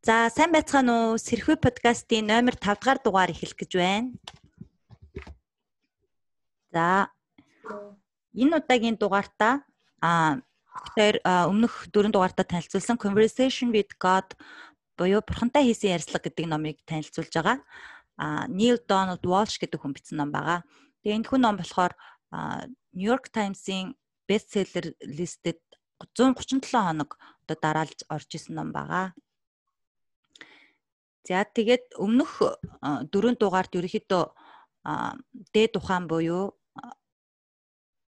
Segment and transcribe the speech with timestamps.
[0.00, 1.20] За сайн байцгаана уу?
[1.20, 4.16] Сэрхүү подкастын номер 5 дахь дугаар эхлэх гэж байна.
[6.72, 7.12] За
[8.32, 9.60] энэ удаагийн дугаартаа
[10.00, 10.40] а
[10.96, 14.32] тэр өмнөх дөрөв дугаартаа танилцуулсан Conversation with God
[14.96, 17.60] буюу бурхантай хийсэн ярилцлага гэдэг номыг танилцуулж байгаа.
[18.16, 20.64] А Neil Donald Walsh гэдэг хүн бичсэн ном байгаа.
[21.04, 21.92] Тэгээ энэ хүн ном болохоор
[22.96, 23.92] New York Times-ийн
[24.24, 25.60] бестселлер листэд
[26.16, 29.12] 137 хоног одоо дараалж орж исэн ном байгаа.
[31.28, 32.40] За тэгээд өмнөх
[33.12, 34.24] дөрөв дугаард ерөөхдөө
[35.52, 36.56] дээд ухаан буюу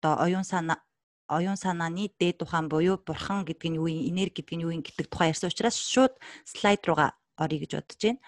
[0.02, 0.80] одоо оюун санаа
[1.28, 4.84] оюун санааны дээд ухаан буюу бурхан гэдэг нь юу юм, энерги гэдэг нь юу юм
[4.84, 8.20] гэдэг тухай ярьсан учраас шууд слайд руугаа орё гэж бодож байна.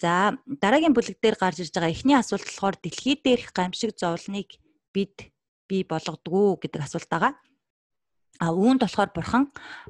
[0.00, 0.12] За
[0.44, 4.60] дараагийн бүлэг дээр гарч ирж байгаа эхний асуулт болохоор дэлхий дээрх гамшиг зовлоныг
[4.92, 5.32] бид
[5.68, 7.32] бий болгодгоо гэдэг асуулт байгаа.
[8.40, 9.44] А үүнд болохоор бурхан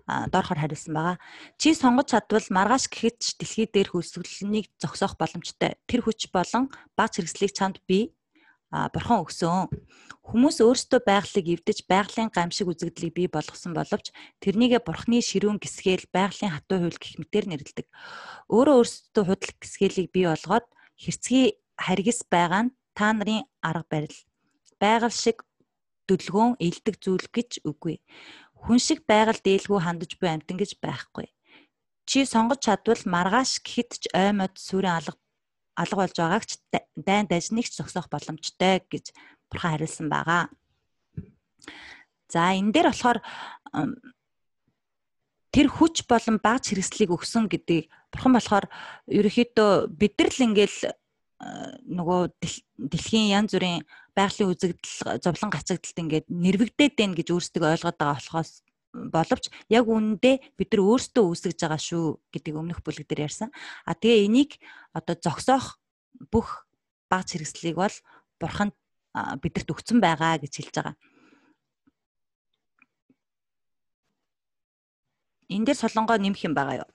[0.06, 1.16] доорхоор хариулсан байгаа.
[1.58, 5.74] Чи сонгож чадвал маргааш гэхэд ч дэлхий дээр хөлсгөлнийг зогсоох боломжтой.
[5.90, 8.14] Тэр хүч болон баг хэрэгслийг чамд би
[8.70, 9.70] бурхан өгсөн.
[10.26, 14.10] Хүмүүс өөрсдөө байгалыг эвдэж байгалийн гамшиг үзэгдлийг бий болгосон боловч
[14.42, 17.86] тэрнийгэ бурхны ширүүн гисгээл байгалийн хатуу хууль гэх мэтээр нэрлэдэг.
[18.50, 20.66] Өөрөө өөрсдөө худал гисгэлийг бий болгоод
[20.98, 24.18] хэрцгий харгис байгаа нь та нарын арга барил.
[24.82, 25.46] Байгаль шиг
[26.08, 28.00] дүлгөөн элдэг зүйл гэж үгүй.
[28.66, 31.30] Хүн шиг байгаль дээлгүй хандаж буй амтан гэж байхгүй.
[32.06, 35.18] Чи сонгож чадвал маргааш гэхэд ч ой мод сүрэн алга
[35.76, 36.62] алга болж байгааг ч
[36.96, 39.12] дайн дажныг ч зогсоох боломжтой гэж
[39.52, 40.48] бурхан хариулсан байгаа.
[42.32, 43.18] За энэ дээр болохоор
[45.52, 48.66] тэр хүч болон багц хэрэгслийг өгсөн гэдгийг бурхан болохоор
[49.08, 50.78] ерөөхдөө бид нар л ингээл
[51.36, 52.20] нөгөө
[52.80, 53.84] дэлхийн янз бүрийн
[54.16, 58.64] байгалийн үзэгдэл зовлон гацагдалт ингээд нэрвэгдээд байна гэж өөрсдөө ойлгоод байгаа болохоос
[59.12, 63.52] боловч яг үүндээ бид нар өөрсдөө үүсгэж байгаа шүү гэдгийг өмнөх бүлэг дээр ярьсан.
[63.84, 64.56] А тэгээ энийг
[64.96, 65.76] одоо зогсоох
[66.32, 66.64] бүх
[67.12, 67.96] багц хэрэгслийг бол
[68.40, 68.72] бурхан
[69.12, 70.96] бидэрт өгсөн байгаа гэж хэлж байгаа.
[75.52, 76.90] Энд дээр солонгоо нэмэх юм байгаа юу?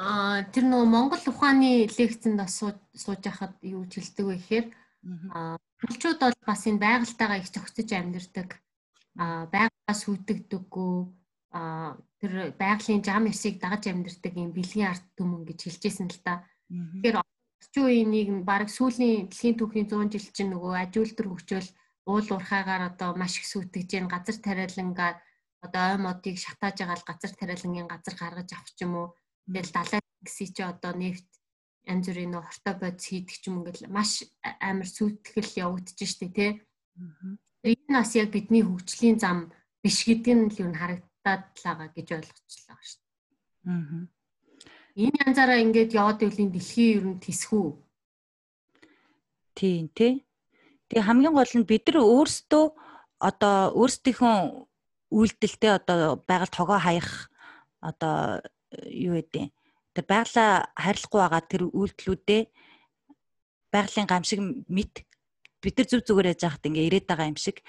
[0.00, 4.66] Аа тэр нөгөө Монгол ухааны лекцэнд бас сууж байхад юу хэлдэг вэ гэхээр
[5.02, 8.48] Аа Монголчууд бол бас энэ байгальтайгаа их зохицож амьдардаг.
[9.16, 10.94] Аа байгаас үүдэгдэггүй
[11.56, 16.44] аа тэр байгалийн зам ёсыг дагаж амьдардаг юм бэлгийн арт түмэн гэж хэлжсэн л та.
[16.68, 21.68] Тэгэхээр орчин үеийн нэг баг сүүлийн дэлхийн түүхийн 100 жил чинь нөгөө ажилтар хөгжөөл
[22.10, 25.16] уул уурхаагаар одоо маш их сүйтгэж гэн газар тариалангаар
[25.64, 29.08] одоо ой модыг шатааж байгаа л газар тариалангийн газар гаргаж авах ч юм уу.
[29.46, 31.26] Тэгэл далай гиси чи одоо нефт
[31.88, 34.24] янз бүрийн нөө хортой бодис хийдэг ч юм ингээл маш
[34.60, 36.50] амар сүйтгэл явагдаж штэ тий.
[37.64, 39.48] Энэ бас яг бидний хөгжлийн зам
[39.82, 43.04] биш гэдэг нь л юу харагдаад байгаа гэж ойлгочлаа штэ.
[43.66, 44.04] Аа.
[44.96, 47.68] Энэ янзаараа ингээд яваад байвал дэлхийн ер нь тисхүү.
[49.56, 50.26] Тийм тий.
[50.88, 52.64] Тэгээ хамгийн гол нь бид нар өөрсдөө
[53.28, 54.34] одоо өөрсдийнхөө
[55.10, 57.30] үйлдэлтэй одоо байгаль тогоо хаях
[57.80, 58.40] одоо
[58.86, 59.50] юу гэдэг
[59.94, 62.42] тэр байглаа харилцахгүй байгаа тэр үйлдэлүүдээ
[63.74, 65.06] байгалийн гамшиг мэд
[65.62, 67.62] бид нар зүг зүгээр яж хахад ингээ ирээд байгаа юм шиг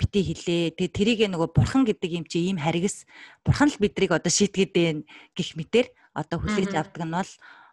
[0.00, 0.76] бити хилээ.
[0.76, 3.04] Тэгээ тэрийг нөгөө бурхан гэдэг юм чи ийм харгас
[3.44, 5.02] бурхан л бидрийг одоо шийтгээд байна
[5.36, 7.30] гих мэтэр одоо хүлээж авдаг нь бол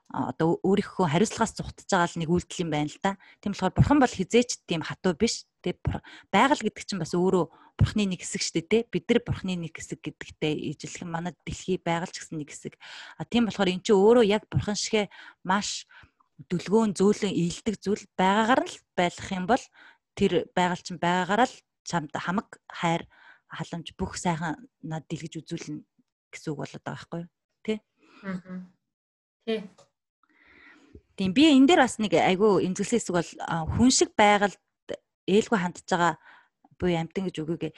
[0.08, 3.20] одоо өөрийнхөө хариуцлагаас зүхтж байгаа л нэг үйлдэл юм байна л да.
[3.44, 5.44] Тийм болохоор бурхан бол хизээч тийм хатуу биш.
[5.60, 5.84] Тэгээ
[6.32, 7.46] байгаль гэдэг чинь бас өөрөө
[7.76, 8.88] бурхны нэг хэсэг шүү дээ.
[8.88, 12.80] Бид нар бурхны нэг хэсэг гэдэгтэй ижилхэн манай дэлхий байгаль ч гэсэн нэг хэсэг.
[13.20, 15.12] А тийм болохоор эн чинь өөрөө яг бурхан шигэ
[15.44, 15.84] маш
[16.48, 19.64] дүлгөөн зөөлөн ийдэг зүйл байгаагаар л байлах юм бол
[20.16, 23.04] тэр байгаль чинь байгаагаараа л чамд хамаг хайр
[23.52, 25.84] халамж бүх сайхан над дэлгэж үзүүлнэ
[26.32, 27.30] гэсэн үг болоод байгаа байхгүй юу?
[27.66, 27.74] Тэ?
[28.24, 28.64] Аа.
[29.46, 29.68] Тэ.
[31.18, 33.32] Тийм би энэ дээр бас нэг айгүй эмзэглсэн хэсэг бол
[33.74, 34.62] хүн шиг байгальд
[35.26, 36.22] ээлгүй хандж байгаа
[36.78, 37.74] буюу амтан гэж үгүйгээ.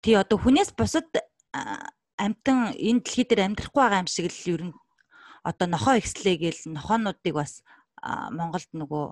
[0.00, 1.12] Тий одоо хүнээс бусад
[2.16, 4.74] амтан энэ дэлхий дээр амьдрахгүй байгаа юм шиг л ер нь
[5.44, 7.60] одоо нохоо ихслээ гээл нохоонуудыг бас
[8.32, 9.04] Монголд нөгөө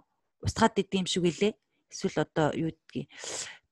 [0.49, 1.53] устгаад идэм шиг үлээ.
[1.93, 3.13] Эсвэл одоо юу гэдгийг.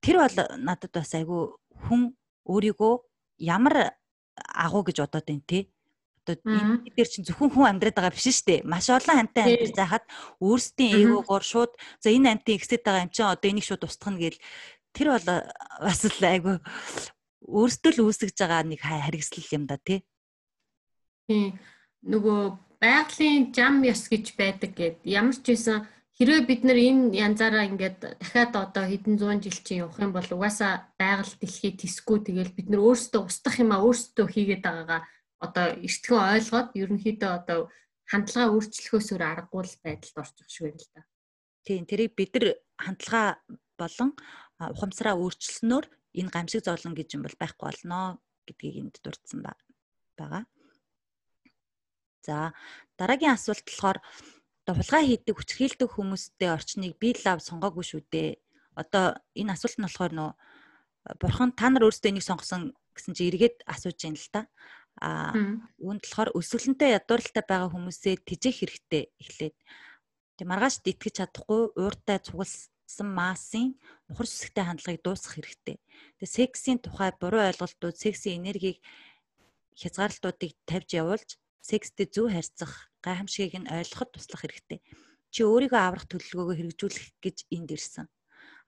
[0.05, 1.57] Тэр бол надад бас айгүй
[1.89, 2.13] хүн
[2.45, 2.95] өөрийгөө
[3.49, 3.97] ямар
[4.37, 5.73] агуу гэж бодоод байна те
[6.27, 8.61] Одоо энэ дээр чинь зөвхөн хүн амьдраад байгаа биш шүү дээ.
[8.69, 10.05] Маш олон амьтан амьдарч байхад
[10.45, 11.73] өөрсдийн эгоогоор шууд
[12.03, 14.39] за энэ амьтан ихсэд байгаа юм чинь одоо энийг шууд устгах нь гээл
[14.93, 15.27] тэр бол
[15.81, 16.57] бас л айгүй
[17.47, 20.05] өөрсдөө л үүсгэж байгаа нэг харгислал юм да тий.
[21.27, 21.57] Тийм.
[22.05, 22.41] Нөгөө
[22.81, 28.21] байгалийн зам ёс гэж байдаг гэд ямар ч байсан хэрвээ бид нар энэ янзаараа ингээд
[28.21, 32.69] дахиад одоо хэдэн зуун жил чинь явах юм бол угаасаа байгаль дэлхий тисгүй тэгэл бид
[32.69, 35.01] нар өөрсдөө устгах юм а өөрсдөө хийгээд байгаагаа
[35.41, 37.61] одоо эртхэн ойлгоод ерөнхийдөө одоо
[38.11, 41.03] хандлага өөрчлөхөөс өөр аргагүй байдалд орчих шиг байна л да.
[41.65, 42.47] Тийм тэрийг бид нар
[42.77, 43.41] хандлага
[43.81, 44.11] болон
[44.61, 45.87] ухамсараа өөрчилснөөр
[46.21, 49.41] энэ гамшиг зовлон гэж юм бол байхгүй болно гэдгийг энд дурдсан
[50.19, 50.45] байгаа.
[52.27, 52.53] За
[52.99, 53.99] дараагийн асуулт болохоор
[54.67, 58.37] одоо хулгай хийдэг хүчрхийлдэг хүмүүстэй орчныг би лав сонгоогүй шүү дээ.
[58.77, 60.31] Одоо энэ асуулт нь болохоор нөө
[61.21, 64.41] бурхан та нар өөрсдөө энийг сонгосон гэсэн чи эргээд асууж байна л та.
[65.01, 65.33] А
[65.81, 69.57] үүнд болохоор өсвөлөнтэй ядууралтай байгаа хүмүүсээ тижээх хэрэгтэй эхлээд.
[70.37, 73.81] Тэг маргааш итгэж чадахгүй ууртай цугласан массын
[74.13, 75.77] нухар сүсгтэй хандлагыг дуусгах хэрэгтэй.
[76.21, 78.85] Тэг сексийн тухай буруу ойлголтууд, сексийн энергийг
[79.81, 81.31] хязгаарлалтуудыг тавьж явуулж
[81.65, 84.85] секстэй зөв харьцах, гайхамшигыг нь ойлгоход туслах хэрэгтэй.
[85.33, 88.07] Чи өөрийгөө аврах төлөвлөгөөгөө хэрэгжүүлэх гэж энд ирсэн.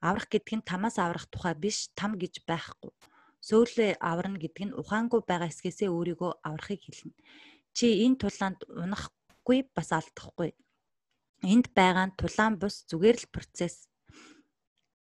[0.01, 2.93] Аврах гэдг нь тамаас аврах тухай биш, там гэж байхгүй
[3.43, 7.15] сөүлээ аварна гэдэг нь ухаангүй байгаа эсгээсээ өөрийгөө аврахыг хэлнэ.
[7.77, 10.51] Чи энэ тулаанд унахгүй бас алдахгүй.
[11.43, 13.91] Энд байгаа нь тулаан бус зүгээр л процесс.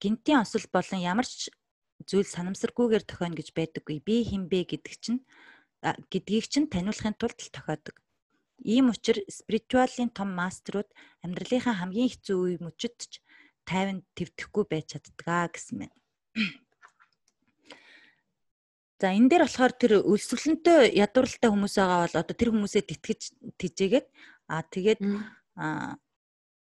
[0.01, 1.53] Гинтийн осол болон ямар ч
[2.09, 4.01] зүйл санамсаргүйгээр тохионо гэж байдаггүй.
[4.01, 5.21] Би хинбэ гэдэг чинь
[6.13, 7.97] гэдгийг чинь таниулахын тулд тохиодог.
[8.65, 10.89] Ийм учраас спиритуалийн том мастерууд
[11.25, 13.13] амьдралынхаа хамгийн хэцүү үе мөчөд ч
[13.69, 15.93] тайван твдэхгүй байж чаддгаа гэсэн мэн.
[19.00, 23.20] За энэ дээр болохоор тэр өлсгөлөнтэй ядууралтай хүмүүс байгаа бол одоо тэр хүмүүсээ тэтгэж
[23.56, 24.06] тижээгээд
[24.52, 25.00] аа тэгээд
[25.56, 25.97] аа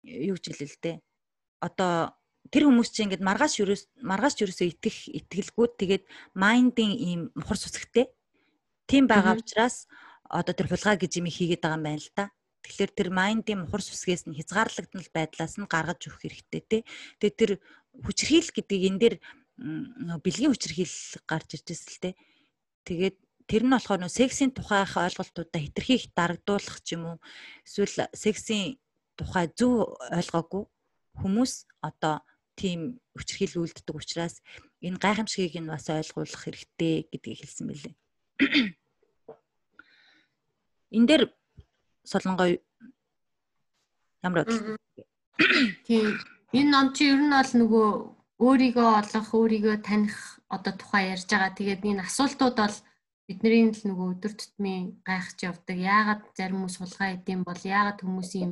[0.05, 0.97] юу гэж хэлээ л дээ.
[1.65, 2.13] Одоо
[2.53, 6.03] тэр хүмүүс чинь ингээд маргааш ерөөс маргааш ерөөсөө итгэх итгэлгүүд тэгээд
[6.37, 8.13] майндын ийм мухар сүсгтэй
[8.85, 9.89] тийм байгаа учраас
[10.29, 12.25] одоо тэр хулгай гэж юм хийгээд байгаа юм байна л да.
[12.61, 16.77] Тэгэхээр тэр майндын мухар сүсгээс нь хязгаарлагдмал байдлаас нь гаргаж өгөх хэрэгтэй те.
[17.17, 17.51] Тэгээд тэр
[18.05, 19.15] хүчрхийл гэдгийг энэ дээр
[20.23, 20.95] бэлгийн хүчрхийл
[21.27, 22.11] гарч иржсэн л те.
[22.87, 23.17] Тэгээд
[23.49, 27.17] тэр нь болохоор нөө сексийн тухайх ойлголтуудаа хитрхийх дарагдуулах ч юм уу
[27.65, 28.77] эсвэл сексийн
[29.19, 30.63] тухай зөв ойлгоогүй
[31.19, 31.53] хүмүүс
[31.83, 32.23] одоо
[32.55, 34.39] тийм хүчрхийл үлддэг учраас
[34.85, 37.95] энэ гайхамшигыг нь бас ойлгуулах хэрэгтэй гэдгийг хэлсэн мэлээ.
[40.95, 41.23] Эн дээр
[42.05, 42.61] солонгой
[44.23, 44.77] ямар бодлоо?
[45.85, 46.05] Тийм
[46.53, 47.87] энэ ном чи ер нь бол нөгөө
[48.39, 50.15] өөрийгөө олох, өөрийгөө таних
[50.47, 51.51] одоо тухай ярьж байгаа.
[51.59, 52.77] Тэгээд энэ асуултууд бол
[53.27, 55.77] бидний л нөгөө өдөр тутмын гайхаж явдаг.
[55.77, 58.51] Яагаад зарим хүмүүс сулгаа идэм бол яагаад хүмүүс юм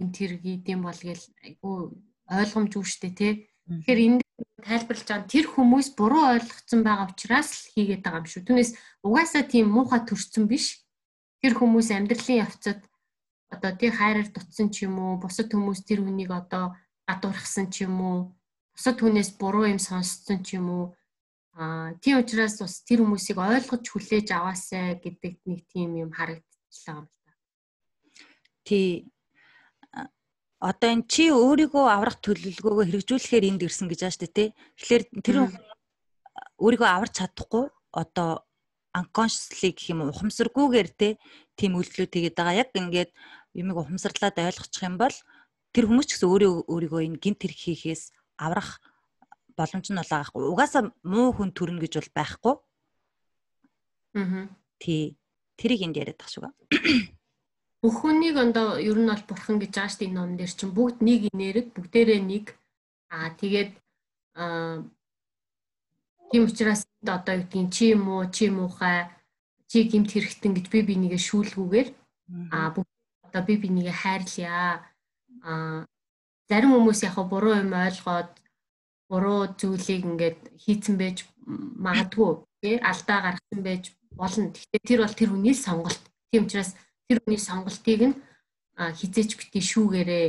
[0.00, 1.76] юм тэр хийдэм бол гэл айгүй
[2.26, 3.32] ойлгомжгүй штэ тий.
[3.68, 4.18] Тэгэхээр энэ
[4.64, 8.42] тайлбарлаж байгаа тэр хүмүүс буруу ойлгоцсон байгаа учраас л хийгээд байгаа юм шүү.
[8.46, 8.70] Түүнээс
[9.06, 10.82] угаасаа тийм муухай төрсөн биш.
[11.42, 12.80] Тэр хүмүүс амьдралын явцад
[13.54, 16.74] одоо тий хайраар дутсан ч юм уу, бусад хүмүүс тэр хүнийг одоо
[17.08, 18.18] гадуурхсан ч юм уу,
[18.78, 20.84] бусад хүнээс буруу юм сонсцсон ч юм уу
[21.58, 27.06] аа тийм учраас бас тэр хүмүүсийг ойлгож хүлээж аваасай гэдэг нэг тийм юм харагдчихлаа юм
[27.10, 27.32] л та.
[28.62, 29.10] Тий
[30.62, 34.48] одоо энэ чи өөрийгөө аврах төлөвлөгөөгөө хэрэгжүүлэхээр энд ирсэн гэж байна шүү дээ тий.
[34.78, 35.36] Тэгэхээр тэр
[36.62, 38.46] өөрийгөө аварч чадахгүй одоо
[38.94, 41.18] unconsciously гэх юм ухамсаргүйгээр те
[41.58, 42.62] тийм үйлдэлүүд хийгээд байгаа.
[42.62, 43.10] Яг ингээд
[43.58, 45.16] юмыг ухамсарлаад ойлгочих юм бол
[45.74, 48.02] тэр хүмүүс ч гэсэн өөрөө өөрийгөө энэ гинт хэрэг хийхээс
[48.38, 48.80] аврах
[49.58, 50.42] боломж нь бол байхгүй.
[50.54, 52.54] Угаасаа муу хүн төрнө гэж бол байхгүй.
[54.14, 54.48] Аа.
[54.78, 55.18] Тий.
[55.58, 56.54] Тэрийг энд яриад тах шуга.
[57.82, 60.74] Бүх хүнийг ондоо ер нь бол бурхан гэж байгаа шүү дээ энэ ном дээр чинь
[60.74, 62.46] бүгд нэг инээрэг бүгдээрээ нэг
[63.14, 63.70] аа тэгээд
[64.34, 64.82] аа
[66.30, 69.06] тийм учраас одоо юу гэдгийг чи юм уу чи муухай
[69.70, 71.88] чи гимт хэрэгтэн гэж би бинийгээ шүүлгүүгээр
[72.50, 72.90] аа бүгд
[73.30, 74.82] одоо би бинийгээ хайрлая
[75.46, 75.86] аа
[76.48, 78.30] зарим хүмүүс яг буруу юм ойлгоод
[79.08, 81.28] буруу зүйлийг ингээд хийцэн байж
[81.84, 84.52] магадгүй тий алдаа гаргасан байж болно.
[84.52, 86.02] Гэхдээ тэр бол тэр хүний сонголт.
[86.32, 86.72] Тийм учраас
[87.08, 88.16] тэр хүний сонголтыг нь
[88.98, 90.26] хизээч битгий шүүгээрээ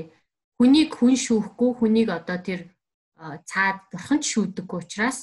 [0.58, 2.62] хүнийг хүн шүүхгүй хүнийг одоо тэр
[3.46, 5.20] цаад бурханд шүүдэггүй учраас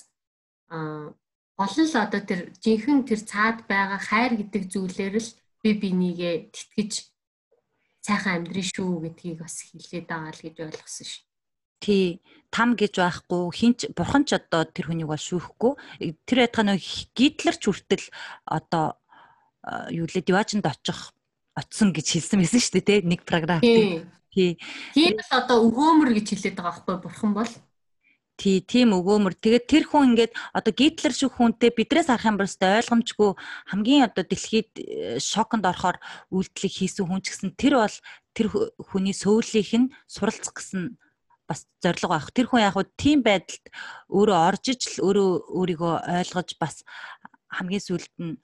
[1.61, 5.31] нь л одоо тэр жинхэнэ тэр цаад байгаа хайр гэдэг зүйлээр л
[5.62, 6.93] би бинийгээ тэтгэж
[8.06, 11.25] сайхан амьдрын шүү гэдгийг бас хэлээд байгаа л гэж ойлгосон шүү.
[11.82, 12.06] Тий,
[12.54, 15.72] там гэж байхгүй хинч бурхан ч одоо тэр хүнийг бол шүүхгүй.
[16.25, 16.78] Тэр байтга нөө
[17.12, 18.06] гитлэрч хүртэл
[18.46, 18.96] одоо
[19.90, 21.12] юу лээ диваачнд очих
[21.52, 23.60] оцсон гэж хэлсэн байсан шүү дээ, нэг програм.
[23.60, 24.06] Тий.
[24.36, 27.52] Тийм л одоо өгөөмөр гэж хэлээд байгаа байхгүй бурхан бол.
[28.37, 29.33] Тий, тийм өгөөмөр.
[29.40, 33.31] Тэгээд тэр хүн ингээд одоо Гитлер шиг хүнтэй бидрээс харах юм бол ойлгомжгүй
[33.73, 35.97] хамгийн одоо дэлхийд э, шоконд орохоор
[36.28, 37.97] үйлдэлийг хийсэн хүн ч гэсэн тэр бол
[38.37, 38.47] тэр
[38.93, 41.00] хүний сөүлийнх нь суралцах гэсэн
[41.49, 42.28] бас зориг байх.
[42.37, 43.73] Тэр хүн яг хуу тийм байдалд
[44.12, 46.85] өөрөө орж ижил өөрөө өөрийгөө ойлгож бас
[47.49, 48.37] хамгийн сүүлд нь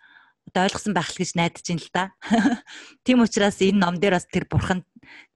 [0.49, 2.05] одоо ойлгосон байх гэж найдаж байна л да.
[3.05, 4.87] Тийм учраас энэ ном дээр бас тэр бурхан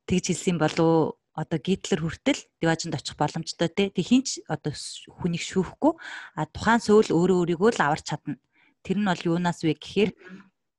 [0.07, 3.93] тэгж хэлсэн болов одоо гитлэр хүртэл диважинд очих боломжтой те.
[3.93, 4.73] Тэг хинч одоо
[5.21, 5.93] хүнийг шүүхгүй
[6.35, 8.41] а тухайн сөүл өөрөө өөрийгөө л аварч чадна.
[8.81, 10.11] Тэр нь бол юунаас вэ гэхээр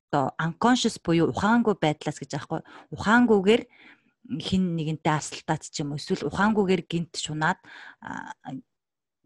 [0.09, 2.65] одоо unconscious буюу ухаангүй байдлаас гэж аахгүй.
[2.89, 3.63] Ухаангүйгээр
[4.41, 7.61] хин нэгэнтэй асалтаад ч юм уу эсвэл ухаангүйгээр гинт шунаад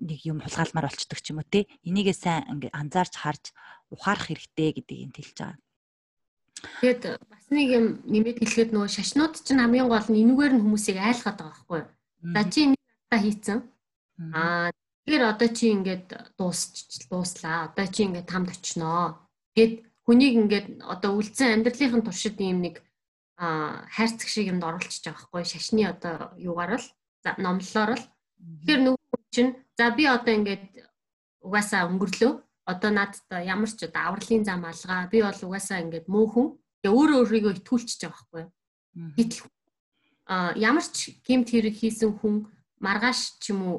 [0.04, 1.70] нэг юм хулгайлмаар болчдөг ч юм уу те.
[1.88, 2.44] Энийгээ сайн
[2.76, 3.56] анзаарч харж
[3.88, 5.58] ухаарах хэрэгтэй гэдгийг хэлж байгаа.
[6.82, 10.98] Тэгэд бас нэг юм нэмэт хэлэхэд нөгөө шашнууд чинь хамгийн гол нь энүүгээр нь хүмүүсийг
[10.98, 11.90] айлгаад байгаа байхгүй юу?
[12.34, 13.60] За чи нэг та хийцэн.
[14.34, 14.70] Аа
[15.06, 17.74] тэгэхээр одоо чи ингээд дуусч дууслаа.
[17.74, 19.18] Одоо чи ингээд тамд очноо.
[19.58, 19.74] Гэт
[20.06, 22.76] хүнийг ингээд одоо үлдсэн амьдралынхын туршид ийм нэг
[23.42, 26.88] аа хайрцаг шиг юмд оруулчихж байгаа байхгүй шашны одоо юугаар л
[27.42, 28.06] номлолоор л
[28.62, 30.66] тэгэхээр нөгөө чинь за би одоо ингээд
[31.42, 32.32] угаасаа өнгөрлөө
[32.66, 36.48] одоо надад ямар ч одоо авралын зам алгаа би бол угаасаа ингээд муу хүн
[36.86, 38.46] өөрөө өөрийгөө итгүүлчихэж байгаа байхгүй
[39.18, 39.44] гэтэл
[40.26, 42.36] а ямар ч гимт хэрэг хийсэн хүн
[42.80, 43.78] маргааш ч юм уу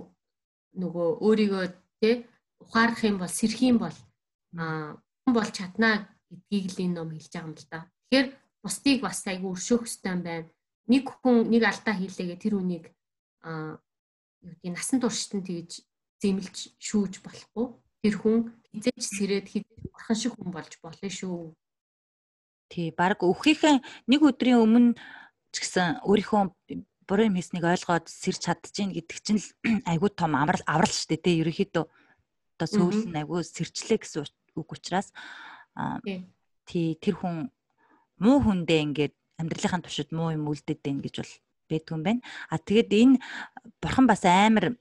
[0.79, 1.65] нөгөө өөрийгөө
[2.01, 2.11] тэ
[2.63, 3.97] ухаарах юм бол сэрх юм бол
[4.57, 7.81] а хүн бол чаднаа гэдгийг л энэ ном хэлж байгаа юм л да.
[8.09, 8.29] Тэгэхээр
[8.63, 10.49] бусдыг бас айгүй өршөөх юм байна.
[10.89, 12.85] Нэг хүн нэг алдаа хийлээгээ тэр үнийг
[13.43, 13.79] а
[14.43, 15.73] юу гэдэг насан туршид нь тэгж
[16.23, 17.67] зэмлж шүүж болохгүй.
[18.03, 18.39] Тэр хүн
[18.73, 21.53] хизээч сэрээд хизээч бурхан шиг хүн болж болно шүү.
[22.73, 24.97] Тий, баг өвхийнхэн нэг өдрийн өмнө
[25.53, 26.43] ч гэсэн өөрийнхөө
[27.05, 29.49] буруу юм хийснийг ойлгоод сэрч чадчихээн гэдэг чинь л
[29.93, 31.41] айгүй том аврал аврал шүү дээ тий.
[31.45, 31.85] Ерөнхийдөө
[32.57, 34.25] одоо сөүл нь айгүй сэрчлээ гэсэн
[34.57, 35.13] үг учраас
[36.65, 37.53] тий тэр хүн
[38.17, 41.33] муу хүндээ ингээд амьдралынхаа туршид муу юм үлдээд байна гэж бол
[41.69, 42.21] байдгүй юм байна.
[42.49, 43.17] А тэгэд энэ
[43.83, 44.79] бурхан бас амар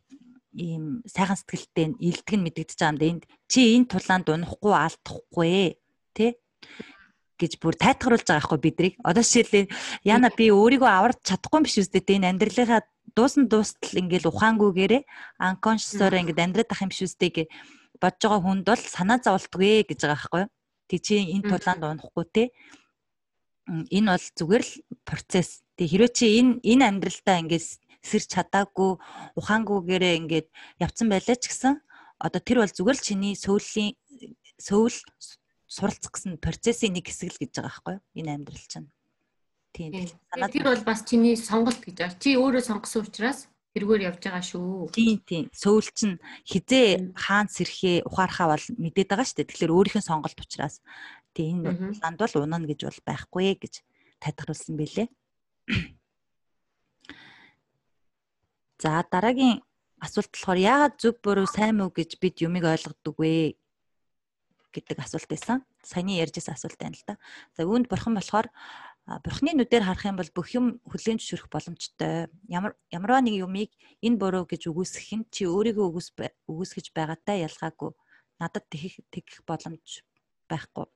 [0.53, 5.79] ийм сайхан сэтгэлтэй илтгэн мэдэгдэж байгаа юм да энд чи энэ тулаанд унахгүй алдахгүй
[6.15, 6.31] тий
[7.41, 8.93] гэж бүр тайтгаруулж байгаа хгүй бидрийг.
[9.01, 9.65] Одоо жишээлээ
[10.05, 12.81] яна би өөрийгөө аварч чадахгүй юм биш үстэй тэ энэ амьдралынхаа
[13.17, 15.01] дуусан дуустал ингээл ухаангүйгээрээ
[15.41, 17.47] unconscious-оор ингээд амьдраад ах юм биш үстэй гэж
[17.97, 20.43] бодож байгаа хүнд бол санаа зовлтгүй гэж байгаа хгүй.
[20.89, 22.43] Тэг чи энэ тулаанд унахгүй те.
[23.67, 24.73] Энэ бол зүгээр л
[25.07, 25.65] процесс.
[25.77, 27.67] Тэг хэрвээ чи энэ энэ амьдралдаа ингээд
[28.01, 28.91] сэрч чадаагүй
[29.37, 30.47] ухаангүйгээрээ ингээд
[30.81, 31.79] явцсан байлаа ч гэсэн
[32.21, 33.93] одоо тэр бол зүгээр л чиний сөүлийн
[34.61, 34.97] сөүл
[35.65, 38.03] суралцах гэсэн процессын нэг хэсэг л гэж байгаа байхгүй юу?
[38.19, 38.89] Энэ амьдрал чинь.
[39.71, 39.91] Тийм.
[40.51, 42.19] Тэр бол бас чиний сонголт гэж байна.
[42.19, 44.91] Чи өөрөө сонгосон учраас тэргээр явж байгаа шүү.
[44.91, 45.43] Тийм тийм.
[45.55, 49.47] Сөүл чинь хизээ хаан сэрхээ ухаархаа бол мэдээд байгаа шүү дээ.
[49.47, 50.83] Тэгэхээр өөрийнх нь сонголт учраас
[51.31, 53.73] тийм энэ ланд бол унана гэж бол байхгүй гэж
[54.19, 55.07] тайлбарлсан байлээ.
[58.81, 59.61] За дараагийн
[60.01, 63.53] асуулт болохоор яагаад зөв буруу сайн муу гэж бид юмыг ойлгодог вэ
[64.73, 65.61] гэдэг асуулт байсан.
[65.85, 67.15] Саяны ярьжсэн асуулт байна л да.
[67.53, 68.49] За үүнд бурхан болохоор
[69.05, 72.33] бурхны нүдээр харах юм бол бүх юм хүлээн зөвшөөрөх боломжтой.
[72.49, 73.69] Ямар ямарваа нэг юмыг
[74.01, 76.09] энэ буруу гэж үгүйсэх нь чи өөрийгөө үгүйс
[76.49, 77.93] үгүйсгэж байгаатай ялгаагүй.
[78.41, 80.01] Надад тэгэх тэгэх боломж
[80.49, 80.89] байхгүй.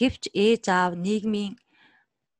[0.00, 1.60] Гэвч ээж аав нийгмийн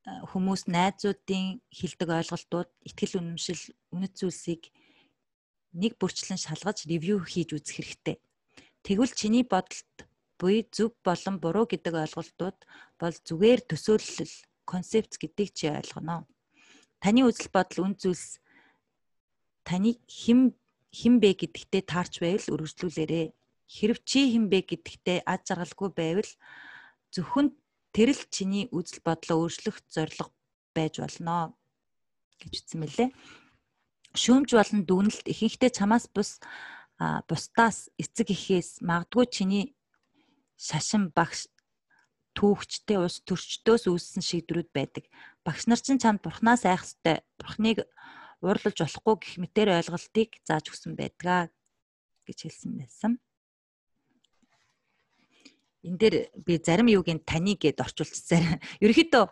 [0.06, 4.72] хүмүүс найзуудын хилдэг ойлголтууд ихтгэл үнэмшил үнэт зүйлсийг
[5.76, 8.16] нэг бүрчлэн шалгаж ревю хийж үзэх хэрэгтэй.
[8.80, 10.08] Тэгвэл чиний бодолд
[10.40, 12.58] буй зөв болон буруу гэдэг ойлголтууд
[12.96, 16.24] бол зүгээр төсөөлөл концепц гэдгийг чи ойлгоно.
[17.04, 18.40] Таны үзэл бодол үн зүйлс
[19.68, 20.56] таны хим
[20.90, 23.36] хим бэ гэдэгтээ таарч байвал үргэлжлүүлээрэ.
[23.68, 26.30] Хэрв чи хим бэ гэдэгтээ аз жаргалгүй байвал
[27.14, 27.54] зөвхөн
[27.94, 30.30] тэр л чиний үзэл бодлоо өөрчлөх зорилго
[30.74, 31.54] байж болно
[32.40, 33.08] гэж үтсэн мэлээ.
[34.14, 36.38] Шүүмж болон дүгнэлт ихэнхдээ чамаас бус
[37.28, 39.64] бусдаас эцэг ихээс магадгүй чиний
[40.58, 41.48] шашин багш
[42.36, 45.04] түүхчтэй ус төрчдөөс үүссэн шийдвэрүүд байдаг.
[45.42, 47.78] Багш нар чинь чамд бурхнаас айх хэвээр бурхныг
[48.44, 51.50] уурлаж болохгүй гэх мэтэр ойлголтыг зааж өгсөн байдгаа
[52.26, 53.12] гэж хэлсэн байсан
[55.84, 58.60] энэ дээр би зарим юугийн таны гэд орчуулчихсан.
[58.84, 59.24] Ерөнхийдөө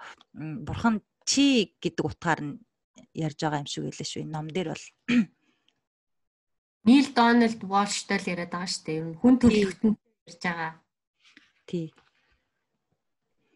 [0.65, 2.55] бурхан чи гэдэг утгаар нь
[3.13, 4.23] ярьж байгаа юм шиг байлаа шүү.
[4.25, 4.85] Энэ ном дээр бол
[6.89, 8.97] Нил Дональд Волштай л яриад байгаа шүү дээ.
[8.97, 10.73] Ер нь хүн төрөлхтөнд ярьж байгаа.
[11.69, 11.87] Тий.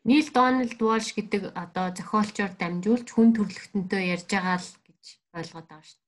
[0.05, 5.87] Нил Дональд Волш гэдэг одоо зохиолчоор дамжуулж хүн төрөлхтөнтэй ярьж байгаа л гэж ойлгоод байгаа
[5.89, 6.01] шүү.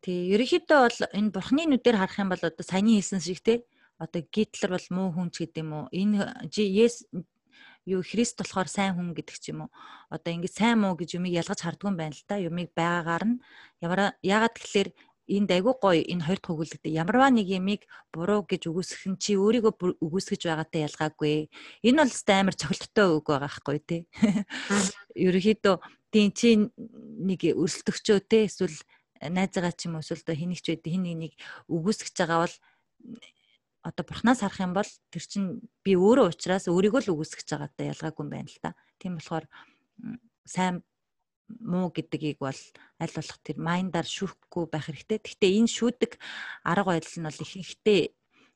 [0.00, 0.18] Тий.
[0.32, 3.58] Ерөнхийдөө бол энэ бурхны нүдээр харах юм бол одоо саяны хэлсэн шиг тий
[3.98, 5.84] одоо Гитлер бол муу хүн ч гэдэг юм уу?
[5.92, 6.22] Энэ
[7.88, 9.70] юу Христ болохоор сайн хүн гэдэг ч юм уу.
[10.12, 12.36] Одоо ингэ сайн муу гэж юмыг ялгаж хардггүй юм байна л да.
[12.36, 13.40] Юмыг байгаагаар нь
[13.80, 14.88] ямар яагаад тэгэхээр
[15.28, 19.36] энд айгүй гоё энэ хоёр дахь өгүүлэлтэд ямарваа нэг ямиг буруу гэж үгүйсэх нь чи
[19.36, 21.52] өөрийгөө үгүйсгэж байгаатай ялгаагүй.
[21.84, 24.02] Энэ бол өстой амар цохилттой үг байгаа хгүй тий.
[25.28, 25.76] Ерөнхийдөө
[26.12, 26.48] тийм чи
[27.28, 28.72] нэг өрсөлдөгчөө те эсвэл
[29.20, 31.36] найзаагаа ч юм уу эсвэл хэнийг ч байдیں۔ хин нэг
[31.68, 32.56] үгүйсгэж байгаа бол
[33.88, 35.44] одоо бурхнаас харах юм бол тэр чин
[35.80, 38.76] би өөрөө ухраас өөрийгөө л үгүйсгэж байгаатай ялгаагүй юм байна л та.
[39.00, 39.48] Тийм болохоор
[40.44, 40.84] сайн
[41.48, 42.60] муу гэдгийг бол
[43.00, 45.18] аль болох тэр майндаар шүүхгүй байх хэрэгтэй.
[45.24, 46.12] Гэхдээ энэ шүүдэг
[46.68, 48.02] арга байдал нь бол ихэнхдээ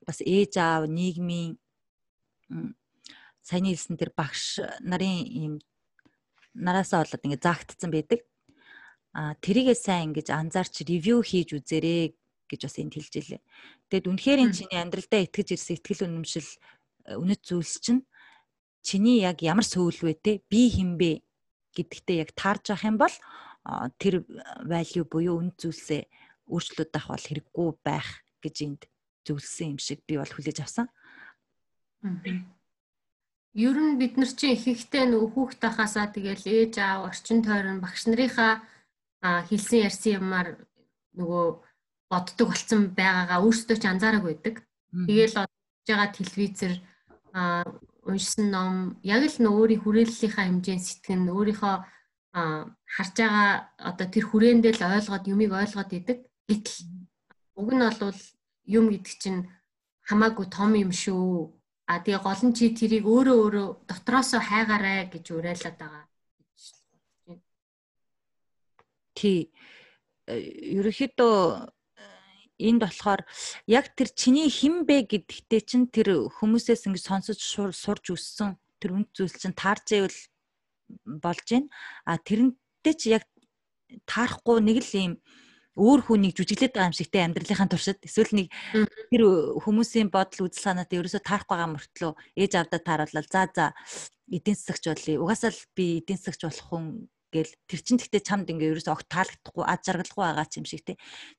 [0.05, 1.57] бас ээж аав, нийгмийн
[3.41, 5.53] саяны хэлсэн тэр багш нарын ийм
[6.53, 8.21] нараасаа болоод ингэ заагдсан байдаг.
[9.17, 12.17] А тэрийгээ сайн ингэж анзаарч ревю хийж үзээрэй
[12.53, 13.41] гэж бас энд хэлж илээ.
[13.89, 16.51] Тэгэд үнэхээр энэ чиний амьдралдаа итгэж ирсэн итгэл үнэмшил
[17.17, 18.05] үнэт зүйлс чинь
[18.85, 21.25] чиний яг ямар сөүл вэ те би хинбэ
[21.73, 23.17] гэдэгтээ яг таарж авах юм бол
[23.97, 24.27] тэр
[24.67, 26.03] value буюу үнд зүйлсээ
[26.51, 28.09] өөрчлөлт авах бол хэрэггүй байх
[28.43, 28.83] гэж энд
[29.25, 30.87] зөвлөсөн юм шиг би бол хүлээж авсан.
[33.55, 38.09] Ер нь бид нар чинь ихэнхдээ нөгөө хүүхд тахасаа тэгэл ээж аав орчин тойрон багш
[38.11, 38.65] нарынхаа
[39.23, 40.67] хэлсэн ярьсан юмар
[41.15, 41.47] нөгөө
[42.13, 44.55] боддог болсон байгаагаа өөрсдөө ч анзаараг байдаг.
[45.09, 46.75] Тэгэл одож байгаа телевизэр
[48.11, 51.75] уншсан ном яг л нөө өөрийн хүрээллийнхаа хэмжээнд сэтгэн өөрийнхөө
[52.95, 53.49] харж байгаа
[53.89, 56.19] одоо тэр хүрээндээ л ойлгоод юмыг ойлгоод идэг.
[56.49, 56.77] Гэтэл
[57.57, 58.21] уг нь бол
[58.77, 59.41] юм гэдэг чинь
[60.09, 61.53] хамаагүй том юм шүү.
[61.89, 66.05] А тэгээ гол нь чи тэрийг өөрөө өөрөө дотроосоо хайгаарай гэж уриалаад байгаа.
[69.15, 69.53] Тий.
[70.27, 70.39] Э,
[70.79, 71.37] ерөнхийдөө
[72.69, 73.23] энд болохоор
[73.67, 79.09] яг тэр чиний хэн бэ гэдэгтээ чинь тэр хүмүүсээс ингэ сонсож сурж өссөн тэр үнд
[79.15, 80.19] зүйл чинь таарч ивэл
[81.07, 81.69] болж байна.
[82.07, 83.25] А тэрнтэй чи яг
[84.07, 85.13] таарахгүй нэг л юм
[85.77, 88.49] өөр хүнийг жүжиглээд байгаа юм шигтэй амьдралынхаа туршид эсвэл нэг
[89.09, 89.23] тэр
[89.65, 93.67] хүмүүсийн бодол үзэл санаатай ерөөсөө таарахгүй байгаа мөртлөө ээж авдаа тааруулаад за за
[94.29, 95.23] эдийн засагч болъё.
[95.25, 96.85] Угаасаа л би эдийн засагч болох хүн
[97.33, 100.85] гэл тэр чин гэхдээ чамд ингээ ерөөсөө огт таалагдахгүй аз жаргалгүй байгаа ч юм шиг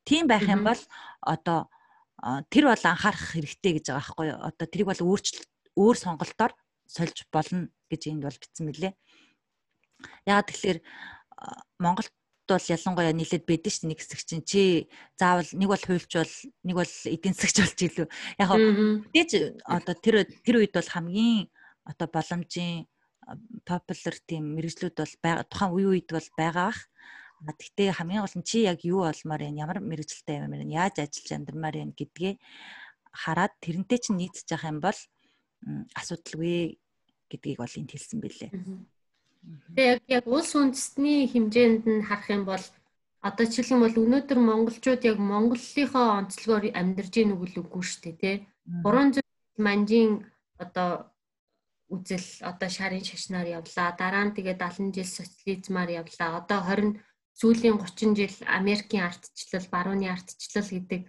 [0.04, 0.82] тийм байх юм бол
[1.22, 1.70] одоо
[2.50, 4.40] тэр бол анхаарах хэрэгтэй гэж байгаа байхгүй юу?
[4.42, 6.54] Одоо тэрийг бол өөрчлөлт өөр сонголтоор
[6.90, 8.94] сольж болно гэж энд бол бичсэн мөлий
[10.26, 10.80] яагаад тэгэхээр
[11.80, 12.12] Монголд
[12.48, 14.44] бол ялангуяа нийлээд байдаг шүү нэг хэсэг чинь.
[14.44, 14.62] Чи
[15.16, 16.34] заавал нэг бол хуульч бол
[16.68, 18.08] нэг бол эдийн засагч болж илүү
[18.40, 19.32] яг мэдээж
[19.64, 21.48] одоо тэр тэр үед бол хамгийн
[21.88, 22.88] одоо боломжийн
[23.66, 25.14] popular тийм мэрэгжлүүд бол
[25.50, 26.82] тухайн үе үед бол байгаа бах.
[27.44, 30.64] Гэхдээ хамгийн гол нь чи яг юу болмоор юм ямар мэрэгжилтэй юм бэ?
[30.72, 32.34] Яаж ажиллаж амьдрмаар юм гэдгээ
[33.12, 35.00] хараад тэрнтэй чинь нийцж явах юм бол
[36.00, 36.80] асуудалгүй
[37.30, 38.52] гэдгийг бол энд хэлсэн бэлээ.
[39.76, 42.64] Тэгээ яг яг улс үндэстний хэмжээнд нь харах юм бол
[43.24, 48.02] одоо жишээлх юм бол өнөөдөр монголчууд яг монголынхоо онцлогоор амьдарж ийн үгүй л үгүй шүү
[48.04, 48.36] дээ тий.
[48.84, 49.24] 300
[49.60, 50.12] манжийн
[50.64, 51.13] одоо
[51.94, 53.94] үзэл одоо шарын шашнаар явлаа.
[53.94, 56.42] Дараа нь тэгээ 70 жил социализмаар явлаа.
[56.42, 56.98] Одоо 20
[57.38, 61.02] сүүлийн 30 жил Америкийн ардчлал, барууны ардчлал гэдэг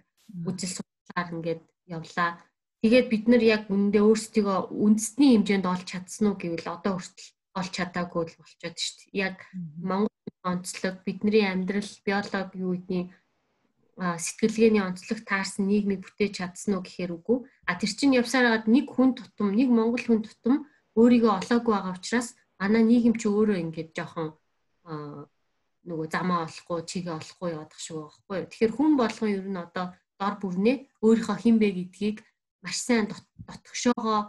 [0.45, 2.41] үзэл судлаар ингээд явлаа.
[2.81, 7.71] Тэгээд бид нар яг үндэ өөрсдийгөө үндэсний хэмжээнд олж чадсан уу гэвэл одоо хүртэл олж
[7.73, 9.25] чадаагүй л болчиход шүү дээ.
[9.25, 9.37] Яг
[9.81, 13.09] Монгол онцлог, бидний амьдрал, биологи юу гэдгийг
[13.97, 17.37] сэтгэлгээний онцлог таарсан нийгмийг бүтээж чадсан уу гэхээр үгүй.
[17.63, 20.67] А тэр чинь явсаар гад нэг хүн тутам, нэг монгол хүн тутам
[20.99, 22.27] өөрийгөө олоогүй байгаа учраас
[22.59, 24.29] манай нийгэм чи өөрөө ингээд жоохон
[25.85, 28.39] нөгөө замаа олохгүй чигээ олохгүй явах шүү байхгүй.
[28.49, 29.85] Тэгэхээр хүн болгон ер нь одоо
[30.19, 32.17] дор бүрнээ өөрийнхөө хин бэ гэдгийг
[32.63, 33.05] маш сайн
[33.47, 34.21] дотгошоогоо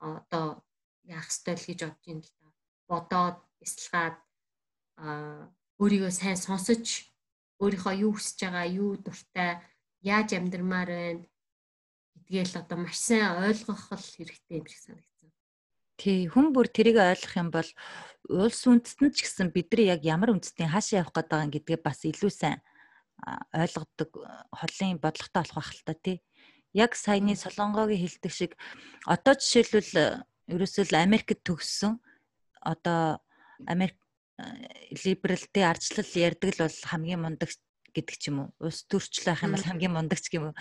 [0.00, 0.46] одоо
[1.06, 2.46] яах ёстой л гэж бодож юм л та.
[2.90, 4.16] Бодоод эслэгаад
[5.78, 6.84] өөрийгөө сайн сонсож
[7.62, 9.62] өөрийнхөө юу хүсэж байгаа, юу дуртай,
[10.02, 11.24] яаж амьдрмаар байна
[12.26, 15.15] гэдгээл одоо маш сайн ойлгох хэрэгтэй юм шиг санагдав.
[15.96, 17.68] Тий, хүн бүр тэрийг ойлгох юм бол
[18.28, 22.32] улс үндэстэн ч гэсэн бидний яг ямар үндэстэн хаашаа явах гээд байгаа гэдгээ бас илүү
[22.32, 22.60] сайн
[23.56, 24.10] ойлгодог
[24.52, 26.16] холын бодлоготой болох байх л та тий.
[26.76, 28.52] Яг саяны Солонгогийн хэлдэг шиг
[29.08, 31.96] одоо жишээлбэл ерөөсөө л Америкт төгссөн
[32.60, 33.24] одоо
[33.64, 33.96] Америк
[34.92, 37.48] либералтэй ардчлал ярьдаг л бол хамгийн мундаг
[37.96, 38.48] гэдэг ч юм уу.
[38.60, 40.54] Ус төрчлөө ах юм бол хамгийн мундаг ч юм уу.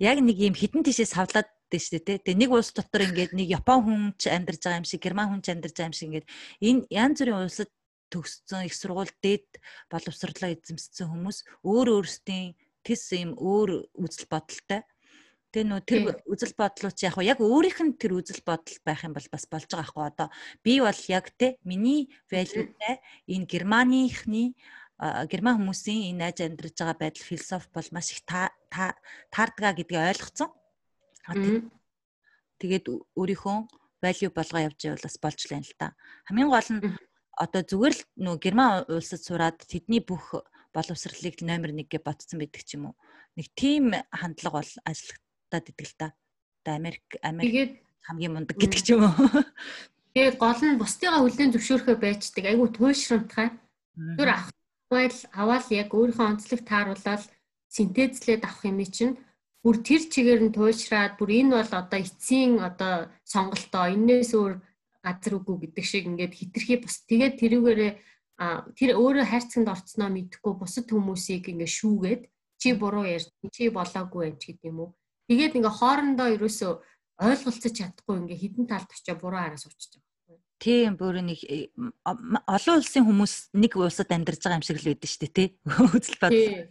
[0.00, 2.18] Яг нэг юм хідэн тишээ савлаад дээ шүү дээ.
[2.24, 5.44] Тэгээ нэг улс дотор ингээд нэг Япон хүн ч амьдарч байгаа юм шиг, Герман хүн
[5.44, 6.26] ч амьдарч байгаа юм шиг ингээд
[6.64, 7.70] энэ янз бүрийн улсад
[8.08, 9.60] төгссөн их сургууль дээд
[9.92, 14.80] боловсрлоо эзэмссэн хүмүүс өөр өөрсдийн тэс юм өөр үзэл бодолтой.
[15.52, 19.16] Тэгээ нөө тэр үзэл бодлоо чи яг яг өөрийнх нь тэр үзэл бодол байх юм
[19.16, 20.28] бол бас болж байгаа хгүй одоо
[20.60, 24.52] би бол яг те миний valueтай энэ германыхны
[24.98, 30.50] герман хүмүүсийн энэ айж амьдарч байгаа байдал философи бол маш их таардгаа гэдгийг ойлгоцсон.
[32.58, 32.84] Тэгээд
[33.14, 33.56] өөрийнхөө
[34.02, 35.94] value болгоо явж явуулаас болж лайн л та.
[36.26, 36.82] Хамгийн гол нь
[37.38, 40.34] одоо зүгээр л нөө герман улсад сураад тэдний бүх
[40.74, 42.94] боловсролыг номер 1 гэж ботцсон байдаг ч юм уу.
[43.38, 46.06] Нэг тийм хандлага бол ажиллагтаад идэг л та.
[46.66, 49.14] Одоо Америк Америк хамгийн мундаг гэдэг ч юм уу.
[50.14, 52.44] Тэгээд гол нь бусдыгаа хүлэн зөвшөөрөхөө байждаг.
[52.50, 53.54] Айгу туйлшрамтгай.
[54.18, 54.50] Тэр авах
[54.92, 57.22] байл аваад яг өөрийнхөө онцлог тааруулаад
[57.68, 59.18] синтезлээд авах юм чинь.
[59.62, 64.54] Бүр тэр чигээр нь туйлшраад бүр энэ бол одоо эцсийн одоо сонголтоо энээс өөр
[65.04, 67.04] газар үгүй гэдэг шиг ингээд хитрхи бус.
[67.10, 67.92] Тэгээд тэрүүгээрээ
[68.78, 72.22] тэр өөрөө хайрцагт орцноо мэдхгүй бусад хүмүүсийг ингээд шүүгээд
[72.60, 74.90] чи буруу ярьж чи болоогүй байж гэдэг юм уу?
[75.28, 76.72] Тэгээд ингээд хоорондоо ерөөсөө
[77.28, 80.07] ойлголцож чадахгүй ингээд хідэн талд очиж буруу хараа суучиж байгаа
[80.58, 81.70] Тийм бүр нэг э,
[82.04, 85.48] олон улсын хүмүүс нэг улсад амьдарч байгаа юм шиг л байдаг шүү дээ тий.
[85.94, 86.66] Үзэл бодол.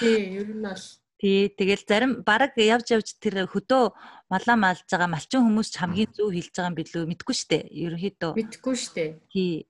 [0.00, 0.84] Тийм, ер нь бол
[1.24, 3.96] Тий, тэгэл зарим баг явж явж тэр хөдөө
[4.28, 7.58] малаа малж байгаа малчин хүмүүс ч хамгийн зөв хэлж байгаа юм билүү мэдгүй штэ.
[7.70, 9.04] Ерөнхийдөө мэдгүй штэ.
[9.32, 9.64] Тий.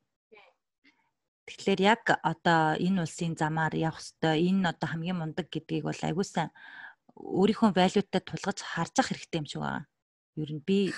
[1.46, 6.26] Тэгэхээр яг одоо энэ улсын замаар явах хэвээр энэ одоо хамгийн мундаг гэдгийг бол айгуу
[6.26, 6.50] сайн
[7.14, 9.86] өөрийнхөө value-тай тулгаж харж ах хэрэгтэй юм шиг байна.
[10.34, 10.90] Ер нь би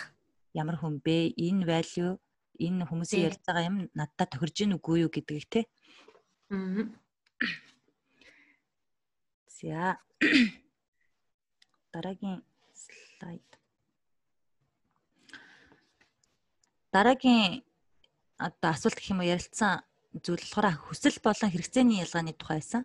[0.56, 1.36] ямар хүн бэ?
[1.36, 2.16] Энэ value
[2.58, 5.60] энэ хүмүүсийн ярьж байгаа юм надтай тохирж гин үгүй юу гэдгийг те.
[6.50, 6.88] Аа.
[9.56, 9.98] За.
[11.92, 13.48] Дараагийн слайд.
[16.92, 17.64] Дараагийн
[18.38, 19.80] одоо асуулт гэх юм уу ярилцсан
[20.24, 22.82] зүйл болохоор хүсэл болон хэрэгцээний ялгааны тухай байсан.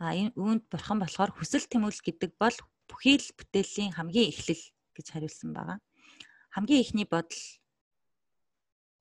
[0.00, 2.56] А энэ үүнд бурхан болохоор хүсэл тэмүүлэл гэдэг бол
[2.88, 4.64] бүхий л бүтээлийн хамгийн эхлэл
[4.96, 5.78] гэж хариулсан байгаа.
[6.56, 7.40] Хамгийн ихний бодол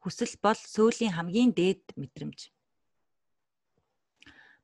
[0.03, 2.39] хүсэл бол сөүлийн хамгийн дээд мэдрэмж.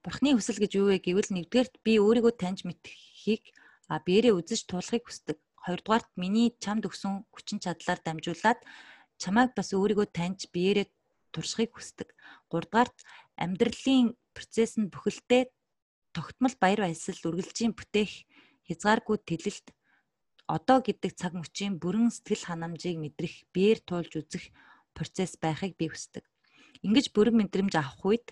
[0.03, 3.43] Бурхны хүсэл гэж юу вэ гэвэл нэгдүгээрт би өөрийгөө таньж мэдхийг
[3.89, 5.37] а биеэрээ үзэж туулахыг хүсдэг.
[5.65, 8.59] Хоёрдугаарт миний чамд өгсөн хүчин чадлаар дамжуулаад
[9.17, 10.87] чамайг бас өөрийгөө таньж биеэрээ
[11.33, 12.13] туршихыг хүсдэг.
[12.53, 12.97] Гуравдугаарт
[13.35, 15.49] амьдралын процесс нь бүхэлдээ
[16.15, 18.29] тогтмол баяр баясгал үргэлжийн бүтээх
[18.69, 19.67] хязгааргүй тэлэлт
[20.45, 24.53] одоо гэдэг цаг мөчийн бүрэн сэтгэл ханамжийг мэдрэх, биеэр туулж үзэх
[24.97, 26.23] процесс байхыг би хүсдэг.
[26.85, 28.27] Ингиж бүрэн мэдрэмж авах үед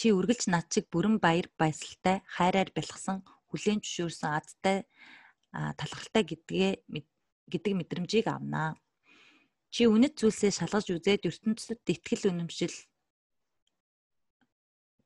[0.00, 3.20] Чи үргэлж над шиг бүрэн баяр баясгалтай, хайраар бэлгсэн,
[3.52, 4.88] хүлээн зөвшөөрсөн азтай
[5.52, 6.72] талхалтай гэдгээ
[7.52, 8.80] гэдэг мэдрэмжийг авнаа.
[9.68, 12.76] Чи үнэт зүйлсээ шалгаж үзээд ертөнцид итгэл үнэмшил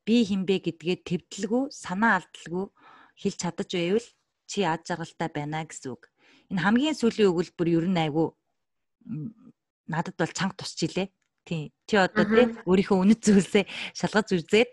[0.06, 2.70] би хинбэ гэдгээ төвдлгүй, санаа алдалгүй
[3.18, 4.08] хэлж чадаж байвал
[4.46, 6.06] чи аз жаргалтай байна гэсэн үг.
[6.54, 8.28] Энэ хамгийн сүүлийн өгүүлбэр ер нь айгүй
[9.86, 11.08] надад бол чанга тусч илээ.
[11.44, 11.72] Тийм.
[11.86, 14.70] Чи одоо тий өөрийнхөө үнэт зүйлсээ шалгаж үзээд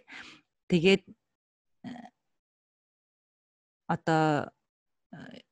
[0.71, 1.04] тэгээд
[1.84, 1.89] э,
[3.91, 4.47] одоо
[5.12, 5.43] э,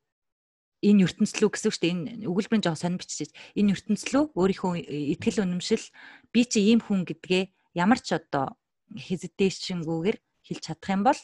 [0.80, 1.91] энэ ертөнцлөө гэсэн дээ.
[1.91, 4.80] Энэ өгүүлбэрийн жоо сонир бичиж энэ ертөнцлөө өөрийнхөө
[5.19, 5.84] итгэл үнэмшил
[6.32, 8.56] би чи ийм хүн гэдгээ ямар ч одоо
[8.95, 10.17] хезитэйшнгүүгээр
[10.48, 11.19] хэлж чадах юм бол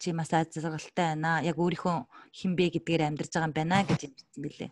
[0.00, 1.38] чи маш азаргалтай байна.
[1.46, 1.96] Яг өөрийнхөө
[2.34, 4.70] хинбэ гэдгээр амьдарч байгаа юм байна гэж хэлсэн билээ.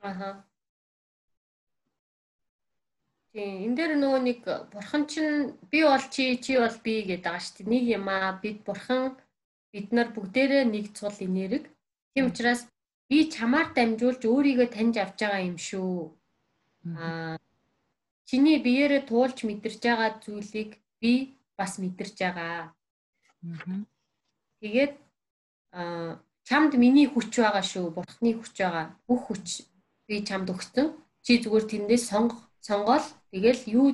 [0.00, 0.44] Аха.
[3.32, 4.40] Тийм, энэ дээр нөгөө нэг
[4.72, 7.70] бурхан чинь би бол чи, чи бол би гэдэг байгаа шүү дээ.
[7.70, 9.14] Нэг юм аа бид бурхан
[9.70, 11.70] бид нар бүгдээрээ нэг цул энерги.
[12.12, 12.66] Тийм учраас
[13.08, 15.94] би чамаар дамжуулж өөрийгөө таньж авч байгаа юм шүү.
[16.98, 17.38] Аа
[18.26, 22.74] чиний биеэрээ туулж мэдэрч байгаа зүйлийг би бас мэдэрч байгаа.
[24.58, 24.94] Тэгээд
[25.78, 27.94] аа чамд миний хүч байгаа шүү.
[27.94, 28.86] Бурхны хүч байгаа.
[29.06, 29.69] Бүх хүч
[30.10, 30.90] би чамд өгсөн.
[31.22, 33.06] Чи зүгээр тэндээс сонгох сонгоол.
[33.30, 33.86] Тэгэл юу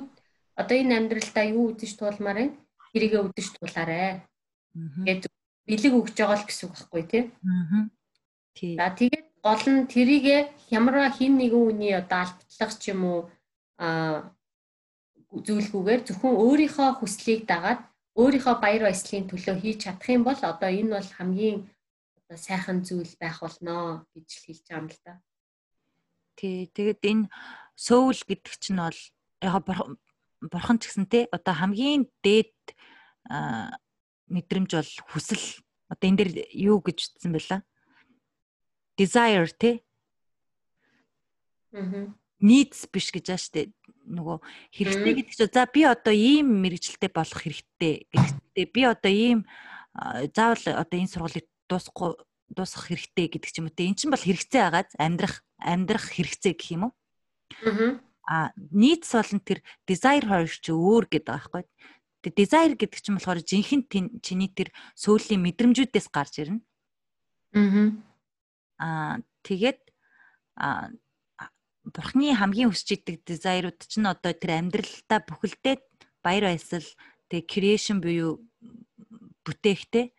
[0.57, 2.57] одоо энэ амьдралдаа юу үдэж туулмаар байна?
[2.89, 4.25] Тэрийгэ үдэж туулаарэ
[5.05, 5.21] гэж
[5.69, 7.23] бэлэг өгж байгаа л гэсэн үг байхгүй тий?
[8.79, 10.37] За тэгээд гол нь тэрийгэ
[10.69, 13.19] хямраа хин нэгэн үний одоо албатлах ч юм уу
[13.77, 14.33] а
[15.29, 17.85] зүйлгүйгээр зөвхөн өөрийнхөө хүслийг дагаад
[18.17, 21.57] өөрийнхөө баяр баясгалын төлөө хийж чадах юм бол одоо энэ бол хамгийн
[22.17, 25.13] одоо сайхан зүйл байх болно гэж хэлж байгаа юм л да.
[26.37, 27.25] Тий, тэгээд энэ
[27.73, 29.01] сөүл гэдэг чинь бол
[29.41, 29.65] яг
[30.45, 32.53] бурхан ч гэсэн те одоо хамгийн дээд
[34.29, 35.65] мэдрэмж бол хүсэл.
[35.89, 37.65] Одоо энэ дэр юу гэж утсан байла?
[39.01, 39.81] Desire те.
[41.73, 43.73] Мм needs биш гэж аа штэ
[44.05, 44.37] нөгөө
[44.77, 49.39] хэрэгтэй гэдэг чинь за би одоо ийм мэрэгчлэлтэй болох хэрэгтэй гэхдээ би одоо ийм
[50.37, 52.13] заавал одоо энэ сургуулийг дуусахгүй
[52.51, 56.53] дуусгах хэрэгтэй гэдэг ч юм уу те эн чинь бол хэрэгцээ агаад амьдрах амьдрах хэрэгцээ
[56.55, 56.93] гэх юм уу
[58.27, 58.51] Аа.
[58.75, 61.63] Needs болон тэр desire хоёр ч өөр гэдэг байгаа байхгүй.
[62.21, 66.59] Тэр desire гэдэг чинь болохоор жинхэнэ чиний тэр сөүлийн мэдрэмжүүдээс гарч ирнэ.
[67.55, 67.95] Аа.
[68.83, 69.15] Аа
[69.47, 69.79] тэгээд
[70.59, 70.91] а
[71.87, 75.75] бурхны хамгийн хүсэж идэг desire-ууд чинь одоо тэр амьдралдаа бүхэлдээ
[76.19, 76.83] баяр баясгал
[77.31, 78.43] тэг creation буюу
[79.47, 80.11] бүтээхтэй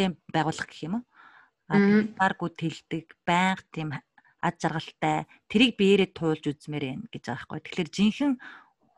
[0.00, 1.04] бүтээн байгуулах гэх юм уу.
[2.16, 3.92] Баргууд тэлдэг, байнга тийм
[4.40, 7.60] ад жаргалтай тэрийг биеэрээ туулж үзмээр байна гэж байгаа байхгүй.
[7.60, 8.40] Тэгэхээр жинхэнэ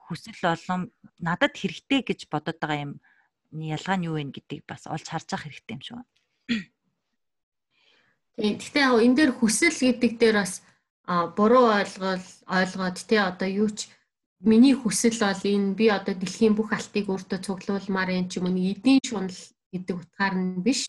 [0.07, 0.81] хүсэл болон
[1.19, 2.93] надад хэрэгтэй гэж бодоод байгаа юм
[3.51, 6.11] ялгаа нь юу вэ гэдгийг бас олж харж авах хэрэгтэй юм шиг байна.
[8.38, 8.55] Тийм.
[8.62, 10.62] Гэхдээ яг энэ дээр хүсэл гэдэг дээр бас
[11.35, 13.91] буруу ойлгол ойлгоод тий одоо юу ч
[14.47, 18.55] миний хүсэл бол энэ би одоо дэлхийн бүх алтыг өөртөө цуглуулмаар юм ч юм уу
[18.55, 19.35] эдийн шунал
[19.73, 20.87] гэдэг утгаар нь биш.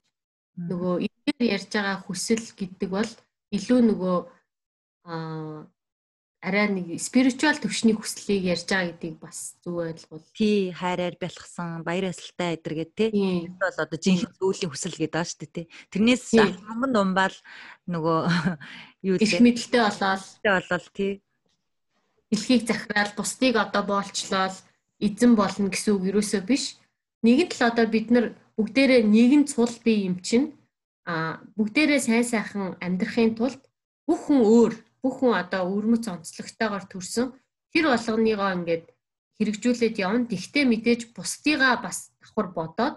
[0.60, 3.12] Нөгөө эдгээр ярьж байгаа хүсэл гэдэг бол
[3.56, 4.18] илүү нөгөө
[5.10, 5.66] аа
[6.44, 10.28] арай нэг спиритуал төвшний хүслийг ярьж байгаа гэдгийг бас зөв ойлгуул.
[10.36, 13.10] Тий, хайраар бэлгсэн, баяр ёслолтой эдэргээ тий.
[13.16, 15.66] Энэ бол одоо жинхэнэ зөвлийн хүсэл гэдэг байгаа шүү дээ тий.
[15.88, 16.26] Тэрнээс
[16.68, 17.36] хаман думбал
[17.88, 18.20] нөгөө
[19.08, 21.12] юу л их мэдлэлтэй болоод болоод тий.
[22.28, 24.56] Дэлхийг захирал, бусдыг одоо боолчлол
[25.00, 26.76] эзэн болно гэсэн үг юусоо биш.
[27.24, 30.48] Нэгэнт л одоо бид нар бүгдээрээ нэгэн цул бие юм чинь
[31.06, 33.62] а бүгдээрээ сайн сайхан амьдрахын тулд
[34.08, 37.28] бүх хүн өөр бүх хүн одоо өвөрмөц онцлогтойгоор төрсөн
[37.74, 38.86] тэр болгоныгоо ингээд
[39.38, 40.30] хэрэгжүүлээд явна.
[40.30, 42.96] Тэгтээ мэдээж бусдыгаа бас давхар бодоод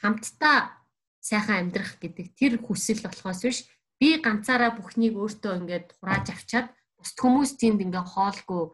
[0.00, 0.58] хамтдаа
[1.18, 3.58] сайхан амьдрах гэдэг тэр хүсэл болохоос биш
[4.00, 8.64] би ганцаараа бүхнийг өөртөө ингээд хурааж авчаад бусд хүмүүс тэнд ингээд хоолгүй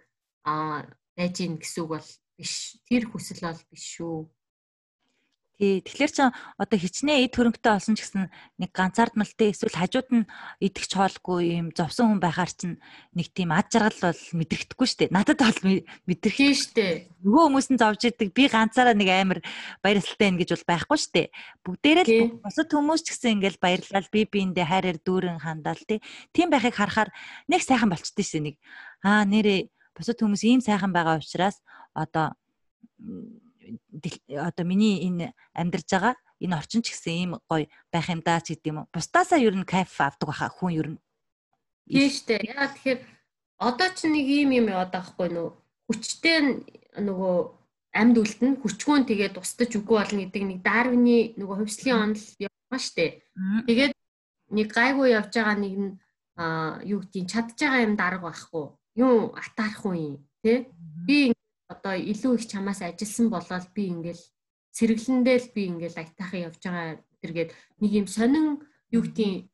[0.51, 2.77] аа байж гин гэсэн үг бол биш.
[2.87, 4.29] Тэр хүсэл бол биш шүү.
[5.57, 6.19] Тий, тэгэхээр ч
[6.61, 8.29] одоо хичнээн эд хөрөнгөтэй олсон ч гэсэн
[8.61, 10.29] нэг ганцаардмалтай эсвэл хажууд нь
[10.61, 12.77] идэгч хоолгүй юм зовсон хүн байхаар чинь
[13.16, 15.16] нэг тийм ад жаргал бол мэдрэгдэхгүй шүү дээ.
[15.16, 16.95] Надад бол мэдрэх шүү дээ.
[17.25, 19.40] Нөгөө хүмүүс нь зовж идэг би ганцаараа нэг амар
[19.81, 21.29] баярлалтай юм гэж бол байхгүй шүү дээ.
[21.64, 26.05] Бүгдээрээ л бусад хүмүүс ч гэсэн ингээл баярлал би биэндээ хайраар дүүрэн хандаал тий.
[26.37, 27.09] Тийм байхыг харахаар
[27.49, 28.57] нэг сайхан болчтой шээ нэг.
[29.01, 31.64] Аа нэрээ бусад хүмүүс ийм сайхан байгаа учраас
[31.97, 32.37] одоо
[34.49, 38.55] одоо миний энэ амьдарж байгаа энэ орчин ч гэсэн ийм гоё байх юм даа ч
[38.55, 38.93] гэдэг юм уу.
[38.93, 40.99] Бусдаасаа ер нь кайф авдаг баха хүн ер нь.
[41.89, 42.43] Тийм штэ.
[42.45, 43.01] Яа тэгэхээр
[43.59, 45.49] одоо ч нэг ийм юм яваад байгаа хгүй нөө
[45.87, 46.39] хүчтэй
[47.01, 47.37] нөгөө
[47.97, 53.25] амьд үлдэн хүчгүүн тэгээд устдаж үгүй болно гэдэг нэг Дарвины нөгөө хувьслын онол яваа штэ.
[53.65, 53.95] Тэгээд
[54.53, 55.91] нэг гайгүй явж байгаа нэг нь
[56.37, 58.65] а юу гэдгийг чадж байгаа юм дарга байхгүй.
[59.01, 60.69] Юу атаарах уу юм тий?
[61.09, 61.33] Би
[61.73, 64.23] одоо илүү их чамаас ажилласан болоод би ингээл
[64.77, 67.51] сэргэлэндэл би ингээл айтаахан явж байгаа тэргээд
[67.81, 68.47] нэг юм сонин
[68.95, 69.49] юу гэдгийг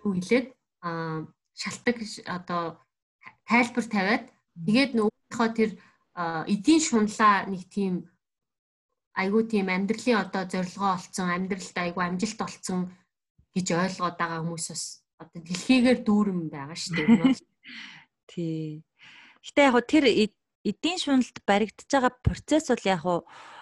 [0.00, 0.46] юу хэлээд
[0.86, 1.26] а
[1.60, 2.62] шалтак одоо
[3.48, 4.24] тайлбар тавиад
[4.66, 5.70] тэгээд нөгөөдхөө тэр
[6.52, 7.94] эдийн шунлаа нэг тийм
[9.18, 12.80] айгүй тийм амьдралын одоо зорилгоо олцсон амьдралд айгүй амжилт олцсон
[13.54, 14.84] гэж ойлгоод байгаа хүмүүс бас
[15.18, 17.34] одоо дэлхийгээр дүүрэн байгаа шүү дээ.
[18.30, 18.86] Тий.
[19.42, 20.04] Гэтэ яг тэр
[20.64, 23.20] эдийн шуналд баригдаж байгаа процесс бол яг уу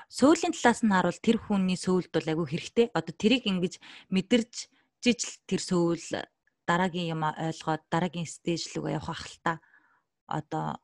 [0.09, 2.87] сөүлийн талаас нь харуул тэр хүний сөүлд бол айгүй хэрэгтэй.
[2.95, 3.75] Одоо тэрийг ингэж
[4.15, 4.55] мэдэрч
[5.03, 6.05] жижил тэр сөүл
[6.67, 9.53] дараагийн юм ойлгоод дараагийн стейж рүү явах ахalta.
[10.27, 10.79] Одоо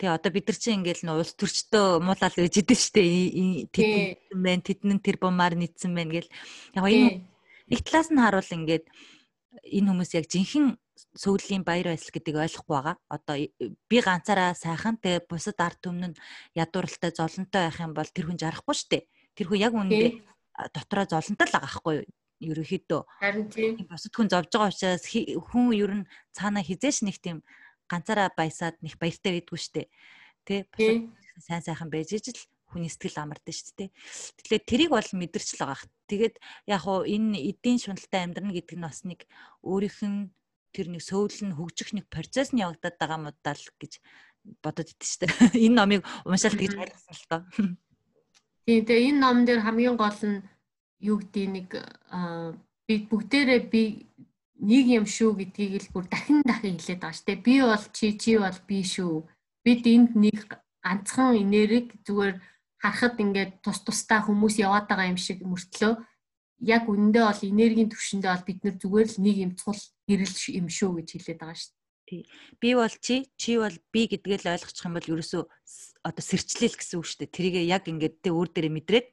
[0.00, 3.04] тий одоо бид нар чинь ингээл нуулс төрчтөө муулал гэж идэв штэ.
[3.72, 6.30] Тэдэн мэн тэдэн тэр бумаар нийцсэн мэн гэл.
[6.76, 7.24] Яг энэ
[7.68, 8.84] нэг талаас нь харуул ингээд
[9.64, 10.76] энэ хүмүүс яг жинхэнэ
[11.16, 12.96] сүүлийн баяр баясгал гэдгийг ойлгохгүй байгаа.
[13.12, 13.36] Одоо
[13.88, 16.18] би ганцаараа сайхан тэгээ бусад ард түмэн нь
[16.56, 19.02] ядууралтай золонтой байх юм бол тэр хүн жарахгүй дээ.
[19.36, 20.10] Тэр хүн яг үүндээ
[20.72, 22.08] дотроо золонтой л байгаа байхгүй юу?
[22.36, 27.40] ерөнхийдөө харин тийм бусад хүн зовж байгаа учраас хүн ер нь цаана хизээш нэг тийм
[27.88, 29.88] ганцаараа баясаад нэг баяртай байдгүй штэ
[30.44, 30.60] тий
[31.40, 33.90] сайн сайхан байж ижил хүний сэтгэл амардаг шүү дээ.
[34.36, 35.86] Тэгэхээр тэрийг бол мэдэрч л байгаа.
[36.10, 36.34] Тэгээд
[36.66, 39.20] яг хуу энэ эдийн шуналтай амьдрна гэдэг нь бас нэг
[39.62, 40.18] өөрийнх нь
[40.76, 43.92] тэр нэг сөүл нь хөгжих нэг процесс нь явагдаад байгаа юм даа л гэж
[44.60, 45.32] бодод идэв шүү дээ.
[45.64, 47.40] Энэ номыг уншаал гэж ойлгосон л тоо.
[48.68, 50.44] Тийм тэгээ энэ ном дээр хамгийн гол нь
[51.00, 51.68] юу гэдэг нэг
[52.86, 53.82] би бүгдээрээ би
[54.60, 57.44] нэг юм шүү гэдгийг л бүр дахин дахин хэлээд байгаа шүү дээ.
[57.46, 59.14] Би бол чи чи бол би шүү.
[59.64, 60.38] Бид энд нэг
[60.84, 62.36] ганцхан энерги зүгээр
[62.80, 65.92] харахад ингээд тус тустай хүмүүс яваад байгаа юм шиг мөртлөө
[66.60, 70.66] яг үнэндээ бол энергийн төвшөндөө бол бид нэр зүгээр л нэг юм цул гэрэл юм
[70.72, 71.74] шүү гэж хэлээд байгаа шүү.
[72.06, 72.22] Тий.
[72.62, 75.42] Би бол чи, чи бол би гэдгээ л ойлгочих юм бол ерөөсөө
[76.06, 77.34] одоо сэрчлэл гэсэн үг шүү дээ.
[77.34, 79.08] Тэрийг яг ингээд тэ өөр дээрээ мэдрээд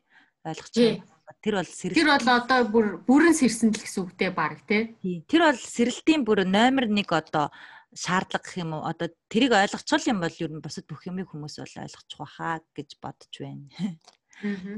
[0.46, 1.02] ойлгочих.
[1.42, 1.98] Тэр бол сэрэл.
[1.98, 4.94] Тэр бол одоо бүр бүрэн сэрсэн л гэсэн үгтэй баг тий.
[5.26, 7.50] Тэр бол сэрэлтийн бүр номер 1 одоо
[7.98, 11.58] шаардлага гэх юм уу одоо тэрийг ойлгочихвол юм бол ер нь бусад бүх юмыг хүмүүс
[11.62, 13.66] бол ойлгочих واخа гэж бодож байна.
[14.46, 14.78] Аа.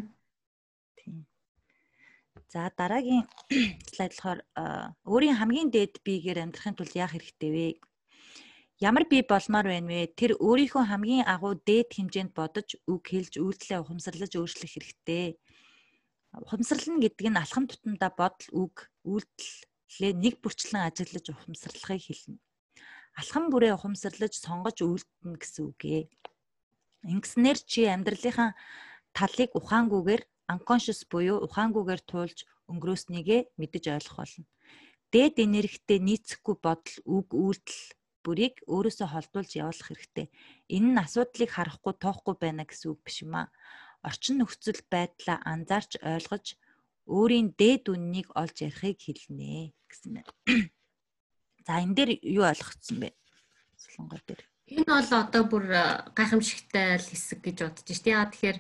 [0.96, 1.28] Тийм.
[2.52, 3.24] За дараагийн
[3.94, 4.40] слайд болохоор
[5.08, 7.68] өөрийн хамгийн дээд биегээр амьдрахын тулд яах хэрэгтэй вэ?
[8.80, 10.12] Ямар бие болмоор байна вэ?
[10.20, 15.40] Тэр өөрийнхөө хамгийн агуу дээд хэмжээнд бодож, үг хэлж, үйлдэлээ ухамсарлаж өөрчлөх хэрэгтэй.
[16.36, 22.40] Ухамсарлана гэдэг нь алхам тутамдаа бодол, үг, үйлдэлээ нэг бүрчлэн ажиглаж ухамсарлахыг хэлнэ
[23.16, 26.04] алхам бүрээ ухамсарлаж сонгож үйлдэнэ гэсэн үг ээ.
[27.08, 28.52] Ингэснээр чи амьдралынхаа
[29.16, 34.46] талыг ухаангүйгээр unconscious буюу ухаангүйгээр туулж өнгөрөөснийгээ мэдэж ойлгох болно.
[35.14, 37.82] Дээд энергитэй нийцэхгүй бодол, үг, үйлдэл
[38.26, 40.28] бүрийг өөрөөсөө холдуулж явуулах хэрэгтэй.
[40.76, 43.54] Энэ нь асуудлыг харахгүй тоохгүй байна гэсэн үг биш юм аа.
[44.02, 46.58] Орчин нөхцөл байдлаа анзаарч ойлгож
[47.06, 50.34] өөрийн дээд үннийг олж ярихыг хэлнэ гэсэн байна.
[51.66, 53.10] За энэ дээр юу ойлгогдсон бэ?
[53.78, 54.42] Солонгой дээр.
[54.74, 55.66] Энэ бол одоо бүр
[56.18, 58.18] гайхамшигтай л хэсэг гэж бодож шүү дээ.
[58.18, 58.58] Яа тэгэхээр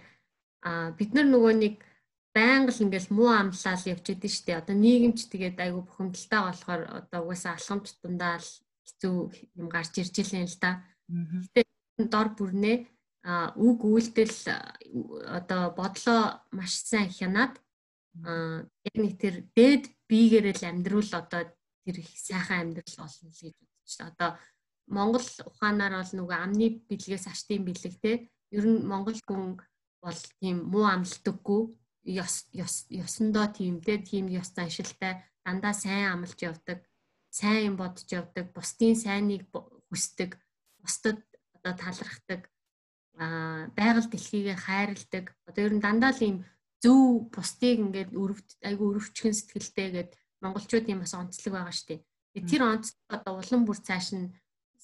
[0.97, 1.75] бид нар нөгөө нэг
[2.36, 4.60] байнга л ингээл муу амлал явж идэв шүү дээ.
[4.60, 8.51] Одоо нийгэмч тэгээд айгүй бухимдалтай болохоор одоо угаасаа алхам тутамдаа л
[8.86, 9.15] хэцүү
[9.62, 10.84] юм гарч ирж илэн л да.
[11.08, 12.78] Гэтэ дор бүрнээ
[13.56, 14.38] үг үйлдэл
[15.32, 17.54] одоо бодлоо маш сайн хянаад
[18.86, 21.49] яг нэг тэр дээд биегээр л амьдруул одоо
[21.86, 24.12] тэр их сайхан амьдрал болно л гэж байна.
[24.12, 24.30] Одоо
[24.86, 29.58] Монгол ухаанаар бол нөгөө амны бэлгээс аштын бэлэг те ер нь Монгол хүн
[30.06, 31.62] бол тийм муу амлдаггүй
[32.24, 35.13] ёс ёс ёсондоо тийм те тийм ёс заншилтай.
[35.46, 36.80] Дандаа сайн амлж явдаг
[37.39, 39.44] сайн юм бодож явдаг бусдын сайныг
[39.89, 40.32] хүсдэг
[40.82, 41.20] бусдад
[41.56, 42.41] одоо талархдаг
[43.18, 43.26] а
[43.78, 45.26] байгаль дэлхийгээ хайрладаг.
[45.48, 46.38] Одоо ер нь дандаа л ийм
[46.84, 52.00] зөв бусдыг ингээд өрөвд айгу өрөвчгөн сэтгэлтэй гэдэг монголчуудын бас онцлог байгаа дээ.
[52.50, 54.34] Тэр онцлог одоо улам бүр цааш нь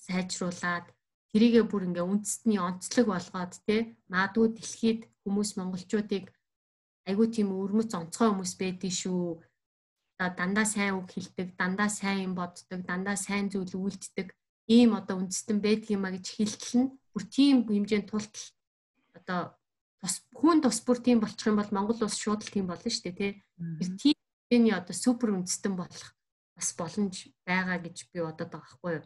[0.05, 0.85] сайжруулад
[1.31, 6.25] тэрийгээ бүр ингээ үндэстний онцлог болгоод те маадгүй дэлхийд хүмүүс монголчуудыг
[7.09, 9.41] айгүй тийм өрмөц онцгой хүмүүс байдгийг шүү.
[10.21, 14.27] Одоо дандаа сайн үг хэлдэг, дандаа сайн юм боддог, дандаа сайн зүйл үйлддэг
[14.69, 18.45] ийм одоо үндэстэн байдаг юма гэж хэлтэл нь бүр тийм хэмжээнд тултал
[19.17, 19.41] одоо
[20.01, 23.03] бас хүн тус бүр тийм болчих юм бол Монгол улс шууд л тийм болно шүү
[23.09, 23.31] дээ тий.
[23.81, 24.17] Тэр тийм
[24.51, 26.11] Эний одоо супер үндэстэн болох
[26.59, 29.05] бас боломж байгаа гэж би бодоод байгаа байхгүй юу?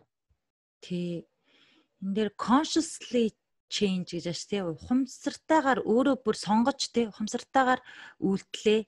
[0.82, 1.30] Тий.
[2.04, 3.32] Энд дээр consciously
[3.70, 4.62] change гэж байна тий.
[4.64, 7.82] Ухамсартайгаар өөрөө бүр сонгож тий ухамсартайгаар
[8.20, 8.80] үйлдэлээ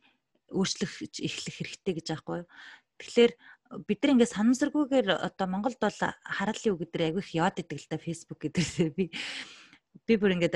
[0.54, 2.50] өөрчлөх эхлэх хэрэгтэй гэж аахгүй юу?
[3.02, 3.32] Тэгэхээр
[3.84, 7.90] бид нар ингээд санамсаргүйгээр одоо Монголд бол хараалын үг гэдэг айгүй их яад идэг л
[7.92, 9.12] да Facebook гэдэг би
[10.08, 10.56] би бүр ингээд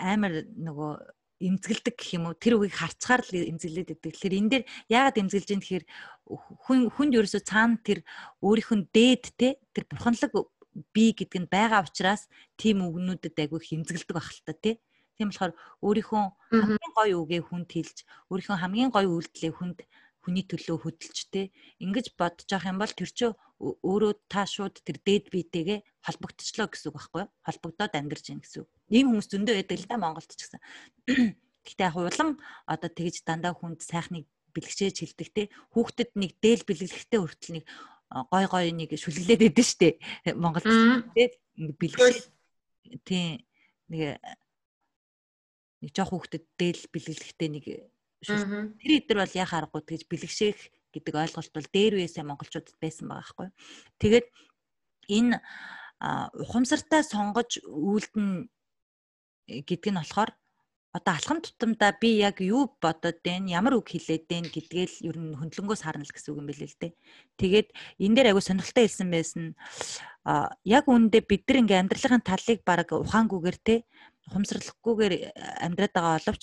[0.00, 0.92] амар нөгөө
[1.36, 4.12] эмзэгэлдэг гэх юм уу тэр үгийг харцгаар л эмзэглээд байдаг.
[4.16, 5.86] Тэгэхээр энэ дээр яагаад эмзэглэж юм тэгэхээр
[6.64, 8.00] хүн хүнд ерөөсөө цаана тэр
[8.40, 10.32] өөрийнх нь дээд те тэр бурханлаг
[10.94, 12.28] би гэдэг нь байгаа учраас
[12.60, 14.72] тийм үгнүүдэд айгүй их эмзэглдэг байх л та те.
[15.16, 17.96] Тийм болохоор өөрийнхөө хамгийн гоё үгээ хүнд хэлж
[18.28, 19.78] өөрийнхөө хамгийн гоё үйлдэлээ хүнд
[20.26, 24.98] хүний төлөө хөдөлж те ингэж бодож авах юм бол тэр чинь өөрөө та шууд тэр
[25.00, 27.30] дээд биетэйгээ холбогдчихлоо гэсэн үг байхгүй юу?
[27.46, 28.70] Холбогдоод амьдарч байна гэсэн үг.
[28.90, 30.60] Ийм хүмүүс зөндөө байдаг л да Монголд ч гэсэн.
[31.64, 32.30] Гэхдээ яг улам
[32.66, 35.42] одоо тэгж дандаа хүнд сайхныг бэлгшээж хэлдэг те
[35.76, 37.64] хүүхдэд нэг дээл бэлгэлэхтэй хүртэл нэг
[38.10, 39.88] гой гой нэг шүлгэлээд байдэн штэ.
[40.38, 40.66] Монголд
[41.14, 42.22] те бэлгшээ
[43.02, 43.46] тий.
[43.90, 44.18] Нэг
[45.82, 47.64] нэг жоох хүүхдэд дээл бэлгэлэхтэй нэг
[48.80, 50.58] Тэр эдэр бол яхаа аргагүй тэгж бэлгшээх
[50.90, 53.48] гэдэг ойлголт бол дээр үесээ монголчуудад байсан байгаа байхгүй.
[54.00, 54.26] Тэгээд
[55.12, 55.36] энэ
[56.40, 58.48] ухамсартай сонгож үйлдэн
[59.46, 60.30] гэдг нь болохоор
[60.96, 65.36] одоо алхам тутамдаа би яг юу бодоод байна, ямар үг хэлээд байна гэдгээл ер нь
[65.36, 66.92] хөндлөнгөөс харна л гэсэн үг юм билээ л дээ.
[67.36, 67.68] Тэгээд
[68.00, 69.44] энэ дээр айгу сонирхолтой хэлсэн байсан.
[70.24, 73.84] А яг үүндээ бид нар ингээм амьдралын талыг баг ухаангүйгээр те
[74.32, 75.14] ухамсарлахгүйгээр
[75.60, 76.42] амьдраад байгаа боловч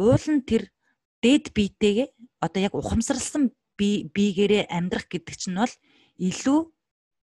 [0.00, 0.72] уул нь тэр
[1.20, 2.08] дээд биетэйгээ
[2.40, 5.74] одоо яг ухамсарлсан би биегээрээ амьдрах гэдэг чинь бол
[6.16, 6.58] илүү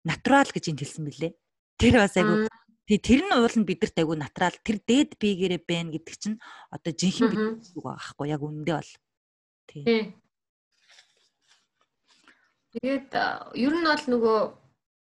[0.08, 1.32] натурал гэж энд хэлсэн билээ.
[1.76, 2.48] Тэр бас айгу
[2.86, 6.38] тий тэр нь уул нь бидэрт айгу натурал тэр дээд биегээрээ байна гэдэг чинь
[6.70, 8.92] одоо жинхэнэ бид үг байгаа хгүй яг үнэндээ бол.
[9.66, 10.14] Тий.
[12.78, 13.10] Тэгээд
[13.58, 14.38] ер нь бол нөгөө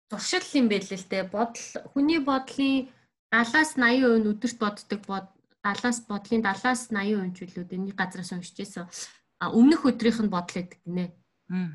[0.09, 2.89] туршил юм байл л те бодол хүний бодлын
[3.29, 5.27] 70-аас 80% өдөрт боддог бод
[5.61, 8.87] 70-аас бодлын 70-аас 80% чөлөөд энэ газраас уншиж байсан.
[9.37, 11.11] А өмнөх өдрийнх нь бодол гэдэг гинэ.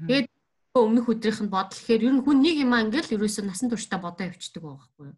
[0.08, 0.28] Тэгээд
[0.74, 4.32] өмнөх өдрийнх нь бодол гэхээр ер нь хүн нэг юм ингээл ерөөсөө насан туршдаа бодоо
[4.32, 5.16] явчихдаг байхгүй юу.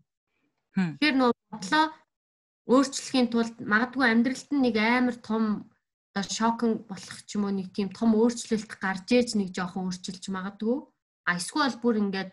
[0.75, 1.85] Тэгэхээр нөө бодлоо
[2.67, 5.45] өөрчлөхийн тулд магадгүй амьдралд нэг амар том
[6.15, 10.25] одоо шокн болох ч юм уу нэг тийм том өөрчлөлт гарч ээж нэг жоохон өөрчилж
[10.31, 10.79] магадгүй.
[11.27, 12.31] А эсвэл бүр ингээд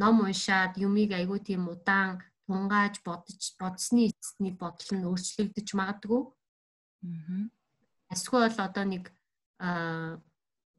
[0.00, 6.22] ном уншаад юмыг айгүй тийм удаан тунгааж бодож бодсны эцэстний бодол нь өөрчлөгдөж магадгүй.
[7.06, 7.44] Аа.
[8.14, 9.10] Эсвэл одоо нэг
[9.58, 10.22] аа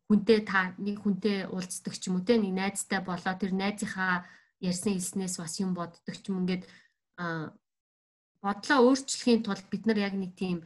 [0.07, 4.23] хүнтэй та нэг хүнтэй уулздаг ч юм уу те нэг найзтай болоо тэр найзынхаа
[4.63, 6.63] ярьсан хэлснээс бас юм боддог ч юм ингээд
[7.17, 10.63] бодлоо өөрчлөхийн тулд бид нар яг нэг тийм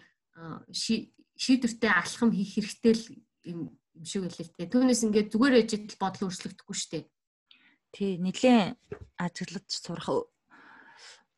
[1.41, 3.05] шийдвэртэй алхам хийх хэрэгтэй л
[3.47, 3.59] юм
[4.05, 4.69] шиг байлээ те.
[4.69, 7.05] Түүнээс ингээд зүгээр ээж л бодол өөрчлөгдөхгүй шүү дээ.
[7.91, 8.77] Тий, нэлээд
[9.19, 10.07] ажиглаж сурах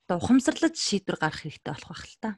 [0.05, 2.31] одоо ухамсарлаж шийдвэр гаргах хэрэгтэй болох байх л та.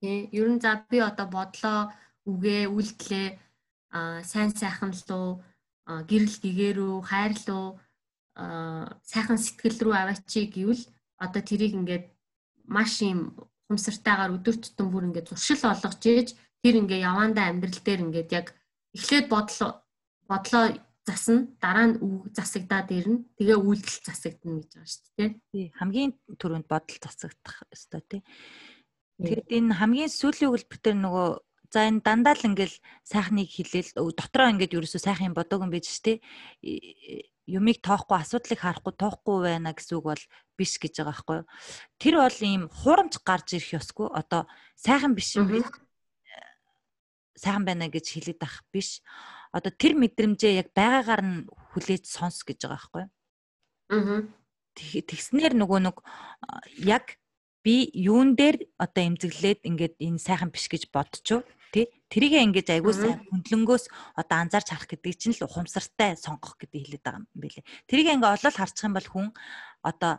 [0.00, 1.92] Тий, ер нь за би одоо бодлоо
[2.26, 3.28] үгээ үйлдэлээ
[3.90, 5.42] а сайн сайхан луу
[5.86, 7.80] гэрэл гэгэрүү хайр луу
[9.02, 10.82] сайхан сэтгэл рүү аваачи гэвэл
[11.20, 12.04] одоо тэрийг ингээд
[12.64, 13.36] маш юм
[13.68, 16.28] хумсартайгаар өдөр тутам бүр ингээд зуршил олгож ийж
[16.64, 18.46] тэр ингээ явандаа амьдрал дээр ингээд яг
[18.96, 19.70] эхлээд бодлоо
[20.26, 20.64] бодлоо
[21.06, 23.24] засна дараа нь үг засагдаад ирнэ.
[23.38, 25.66] Тэгээ үйлдэл засагдана гэж байгаа шүү дээ тий.
[25.78, 26.10] Хамгийн
[26.40, 28.22] түрүүнд бодол засагдах ёстой тий.
[29.20, 31.28] Тэгэд энэ хамгийн сүүлийн өгүүлбэр дээр нөгөө
[31.70, 35.86] за энэ дандаа л ингээл сайхныг хилээл дотроо ингээд ерөөсөө сайхан юм бодоогүй юм байж
[35.86, 36.18] штэ
[37.50, 40.24] юмыг тоохгүй асуудлыг харахгүй тоохгүй байна гэсэн үг бол
[40.54, 41.46] биш гэж байгаа байхгүй юу.
[41.98, 44.08] Тэр бол ийм хуурамч гарч ирэх ёсгүй.
[44.14, 44.46] Одоо
[44.78, 45.66] сайхан биш юм биш.
[47.34, 49.02] Сайхан байна гэж хэлээд ах биш.
[49.50, 51.36] Одоо тэр мэдрэмжээ яг байгаагаар нь
[51.74, 53.10] хүлээж сонс гэж байгаа байхгүй юу.
[53.90, 54.22] Аа.
[54.78, 55.96] Тэгснэр нөгөө нэг
[56.86, 57.18] яг
[57.66, 61.44] би юун дээр одоо эмзэглээд ингээд энэ сайхан биш гэж бодчихв
[62.10, 63.84] тий тэрийгээ ингэж айгуу сайн хөндлөнгөөс
[64.18, 67.62] одоо анзаарч харах гэдэг чинь л ухамсартай сонгох гэдэг хэлээд байгаа юм билэ.
[67.86, 69.26] Тэрийгээ ингээ олол харчих юм бол хүн
[69.86, 70.18] одоо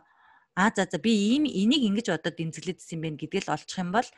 [0.56, 3.92] аа за за би ийм энийг ингэж одоо дэмжлээдсэн юм байна гэдгийг л олчих юм
[3.92, 4.08] бол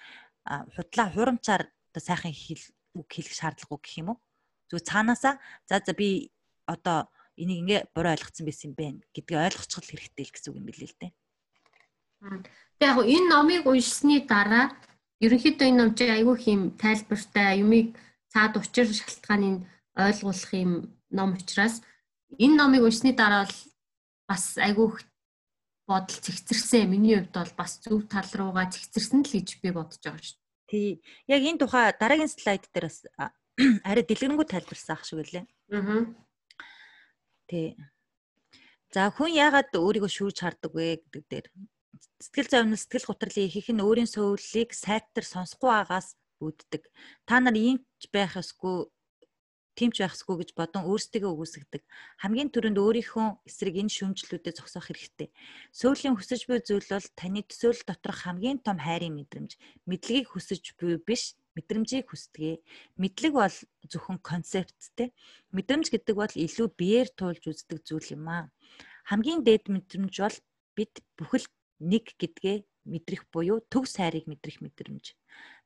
[0.79, 2.63] худлаа хурамчаар одоо сайхан хэл
[2.95, 4.19] үг хэлэх шаардлагагүй гэх юм уу?
[4.71, 5.35] Зүгээр цаанаасаа
[5.67, 6.31] за за би
[6.71, 10.67] одоо энийг ингээ буруу ойлгоцсон байсан юм байна гэдгийг ойлгочих хэрэгтэй л гэсэн үг юм
[10.71, 11.13] билээ л дээ.
[12.79, 14.75] Тэгээ яг энэ номыг уншсны дараа
[15.25, 17.97] ерөнхийдөө энэ ном чи айгүй хэм тайлбартай юмыг
[18.33, 19.65] цаад учир шалтгааныг
[19.97, 20.73] ойлгуулах юм
[21.11, 21.81] ном учраас
[22.39, 23.59] энэ номыг уншсны дараа бол
[24.29, 24.89] бас айгүй
[25.87, 26.89] бодол цэгцэрсэн.
[26.91, 30.41] Миний хувьд бол бас зөв тал руугаа цэгцэрсэн л гэж би бодож байгаа шүү.
[30.69, 30.89] Тий.
[31.29, 33.05] Яг энэ тухай дараагийн слайд дээр бас
[33.89, 35.45] арай дэлгэрэнгүй тайлбарсан ах шиг үлээ.
[35.77, 36.09] Аа.
[37.47, 37.77] Тий.
[38.95, 41.47] За хүн яагаад өөрийгөө шүүж хардаг вэ гэдэг дээр
[42.25, 46.09] Сэтгэл зовнил сэтгэл гутралын ихэнх нь өөрийн сөүллийг сайтар сонсохгүй байгаас
[46.43, 46.83] үүддэг.
[47.29, 48.91] Та нар иймч байх ёсгүй
[49.75, 51.83] тимч байхсгүй гэж бодон өөрсдөө үгүйсгдэг.
[52.23, 55.29] Хамгийн түрүүнд өөрийнхөө эсрэг энэ шүмжлүүдэд зогсоох хэрэгтэй.
[55.75, 59.59] Сөүлийн хүсэж буй зүйл бол таны төсөөлөл доторх хамгийн том хайрын мэдрэмж.
[59.91, 62.63] Мэдлэгийг хүсэж буй биш, мэдрэмжийг хүсдэг.
[63.03, 63.57] Мэдлэг бол
[63.91, 65.11] зөвхөн концепттэй.
[65.51, 68.47] Мэдрэмж гэдэг бол илүү биеэр туулж үздэг зүйл юм аа.
[69.11, 70.39] Хамгийн дээд мэдрэмж бол
[70.79, 71.47] бид бүхэл
[71.91, 72.57] нэг гэдгээ
[72.89, 75.17] мэдрэх буюу төв сайрыг мэдрэх мэдрэмж.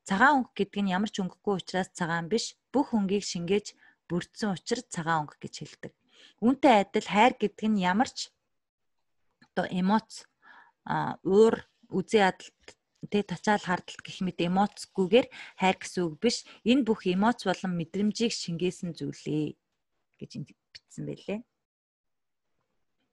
[0.09, 3.77] Цагаан өнгө гэдэг нь ямар ч өнгөгүй учраас цагаан биш, бүх өнгийг шингээж
[4.09, 5.93] бүрдсэн учраас цагаан өнгө гэж хэлдэг.
[6.41, 8.33] Үүнтэй адил хайр гэдэг нь ямар ч
[9.45, 10.25] одоо эмоц
[11.27, 11.55] уур
[11.93, 12.67] үзий адалт
[13.11, 15.27] тэ тачаал хардалт гэх мэт эмоцгүйгээр
[15.61, 16.47] хайр гэсэн үг биш.
[16.65, 19.55] Энэ бүх эмоц болон мэдрэмжийг шингээсэн зүйлээ
[20.19, 20.31] гэж
[20.73, 21.41] бичсэн байлээ.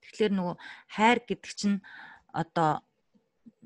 [0.01, 0.55] Тэгэхээр нөгөө
[0.95, 1.77] хайр гэдэг чинь
[2.29, 2.84] одоо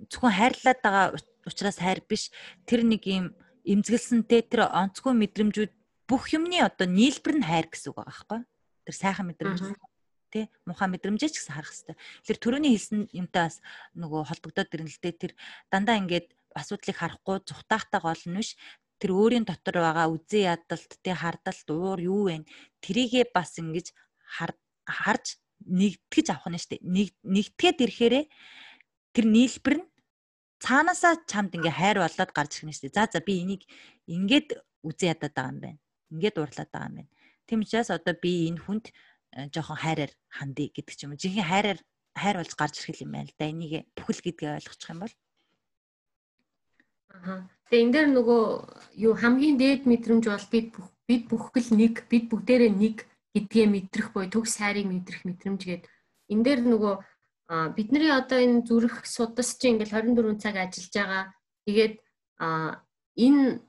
[0.07, 1.05] зөвхөн хайрлаад байгаа
[1.43, 2.31] учраас хайр биш.
[2.63, 3.35] Тэр нэг юм
[3.67, 5.71] эмзэглсэнтэй тэр онцгүй мэдрэмжүүд
[6.07, 8.39] бүх юмны одоо нийлбэр нь хайр гэсэн үг байгаа байхгүй?
[8.87, 9.59] Тэр сайхан мэдрэмж
[10.33, 10.45] тий?
[10.65, 11.97] Муухай мэдрэмжээ ч гэсэн харах хэрэгтэй.
[12.25, 13.57] Тэр төрөний хэлсэн юмтай бас
[13.97, 15.31] нөгөө холбогдоод ирнэ л дээ тэр
[15.69, 18.57] дандаа ингээд асуудлыг харахгүй зүхтаахтай гол нь биш.
[19.01, 22.45] Тэр өөрийн дотор байгаа үзээ ядалт тий хардалт уур юу вэ?
[22.81, 23.93] Тэрийгээ бас ингэж
[24.25, 26.81] харж нэгтгэж авах нь штэ.
[26.81, 28.25] Нэг нэгтгээд ирэхээрээ
[29.13, 29.88] тэр нийлбэр нь
[30.59, 32.91] цаанаасаа чамд ингээ хайр болоод гарч ирнэ штэ.
[32.91, 33.63] За за би энийг
[34.07, 35.79] ингээд үзэн ядаад байгаа юм байна.
[36.11, 37.11] Ингээд уурлаад байгаа юм байна.
[37.47, 41.21] Тийм учраас одоо би энэ хүнд э, жоохон хайраар хандъя гэдэг ч юм уу.
[41.21, 41.79] Жинхэнэ хайраар
[42.13, 43.47] хайр болж гарч ирэх юм байна л да.
[43.47, 45.15] Энийг бүхэл гэдгийг ойлгочих юм бол.
[47.09, 47.47] Аа.
[47.69, 48.43] Тэгээ энэ дээр нөгөө
[49.05, 50.67] юу хамгийн дээд мэдрэмж бол бид
[51.09, 52.95] бид бүхэл нэг, бид бүгдээрээ нэг
[53.33, 55.83] гэдгээ мэдрэх буй төгс хайрыг мэдрэх мэдрэмж гээд
[56.33, 56.93] энэ дээр нөгөө
[57.49, 61.23] А бидний одоо энэ зүрх судас чи ингээл 24 цаг ажиллаж байгаа.
[61.65, 61.93] Тэгээд
[62.37, 62.85] а
[63.17, 63.65] энэ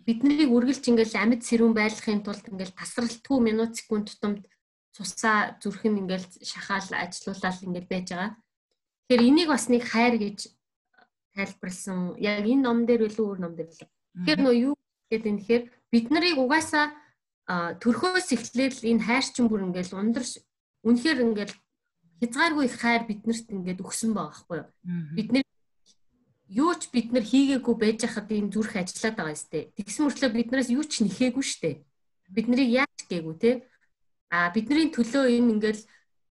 [0.00, 4.48] биднийг үргэлж ингээл амьд сэрүүн байлгахын тулд ингээл тасралтгүй минут секунд тутамд
[4.96, 8.32] цусаа зүрх нь ингээл шахаал ажилуулаад ингээл байж байгаа.
[9.12, 10.38] Тэгэхээр энийг бас нэг хайр гэж
[11.36, 12.16] тайлбарлсан.
[12.16, 13.84] Яг энэ ном дээр илүү өөр ном дээр л.
[14.24, 14.74] Тэгэхээр нөө юу
[15.12, 16.96] гэдэг юм тэгэхээр бид нарыг угаасаа
[17.76, 20.24] төрхөөс эхлээл энэ хайрчин бүр ингээл ундар
[20.88, 21.54] үнэхээр ингээл
[22.20, 24.68] хязгааргүй их хайр биднэрт ингээд өгсөн байгаа байхгүй юу.
[25.14, 25.46] Бид нэр
[26.48, 29.62] юу ч бид нар хийгээгүй байж хахад энэ зүрх ажиллаад байгаа ёстэй.
[29.76, 31.84] Тэгсэн мөртлөө биднээс юу ч нэхээгүй штэ.
[32.32, 33.50] Бид нарыг яаж гээгүй те.
[34.32, 35.82] А бидний төлөө энэ ингээл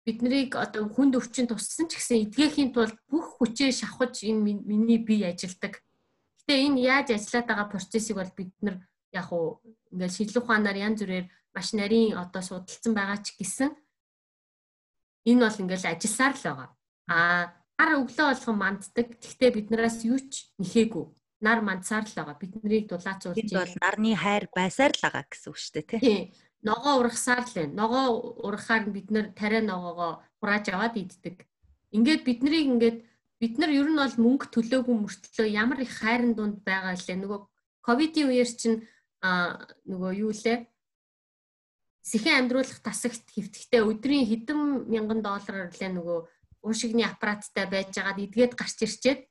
[0.05, 5.33] биднийг одоо хүнд өвчин туссан ч гэсэн эдгээхийн тулд бүх хүчээ шавхаж энэ миний бие
[5.33, 5.81] ажилдаг.
[6.45, 8.77] Гэтэ энэ яаж ажиллаад байгаа процессыг бол бид нар
[9.09, 9.59] яг уу
[9.89, 11.25] ингээл шийдлэх ухаанаар янз бүрээр
[11.55, 13.73] маш нарийн одоо судалсан байгаа ч гэсэн
[15.25, 16.69] энэ бол ингээл ажилласаар л байгаа.
[17.09, 17.17] А
[17.77, 19.07] нар өглөө болгон манддаг.
[19.19, 21.05] Гэхдээ биднээс юу ч нэхээгүй.
[21.41, 22.37] Нар мандсаар л байгаа.
[22.39, 23.35] Биднийг дулаацуулж.
[23.35, 26.21] Энэ бол нарны хайр байсаар л байгаа гэсэн үг шүү дээ, тий.
[26.63, 27.73] Ногоо ургасаар л байна.
[27.81, 28.05] Ногоо
[28.47, 31.45] ургахаар бид нэр тариа ногоогоо хурааж аваад иддэг.
[31.91, 32.97] Ингээд биднийг ингээд
[33.41, 37.17] бид нар ер нь бол мөнгө төлөөгүй мөртлөө ямар их хайрын дунд байгаа лээ.
[37.21, 37.39] Нөгөө
[37.85, 38.77] ковидын үеэр чинь
[39.21, 40.65] нөгөө юу лээ
[42.05, 44.61] сэхэн амьдруулах тасагт хэвтгэхдээ өдрийн хэдэн
[44.93, 46.19] мянган доллараар лээ нөгөө
[46.61, 49.21] уушигны аппараттай байж байгаад эдгээд гарч ирчээд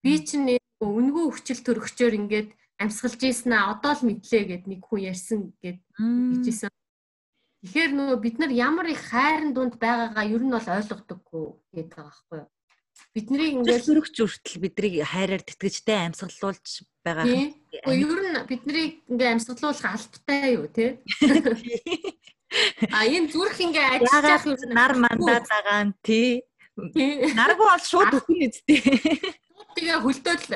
[0.00, 2.48] би чинь үнгүү хүчил төрөгчөөр ингээд
[2.80, 6.72] амьсгалж ийсэн аа одоо л мэдлээ гэд нэг хүн ярьсан гэд бичсэн.
[7.64, 12.08] Тэгэхээр нөгөө бид нар ямар их хайрын дунд байгаагаа ер нь бол ойлгодоггүй гэдэг байгаа
[12.12, 12.48] байхгүй юу?
[13.14, 17.24] Бидний ингээд төрөгч үртэл биднийг хайраар тэтгэжтэй амьсгалуулж байгаа.
[17.82, 21.02] Ер нь биднийг ингээ амьсгалуулах албатай юу те?
[22.94, 26.46] А энэ зүрх ингээ ажиллаж явах нар мандаад байгаа юм тий.
[27.34, 28.78] Наргүй бол шууд өгнө үстэй.
[29.74, 30.46] Тэгээ хөлтөөл.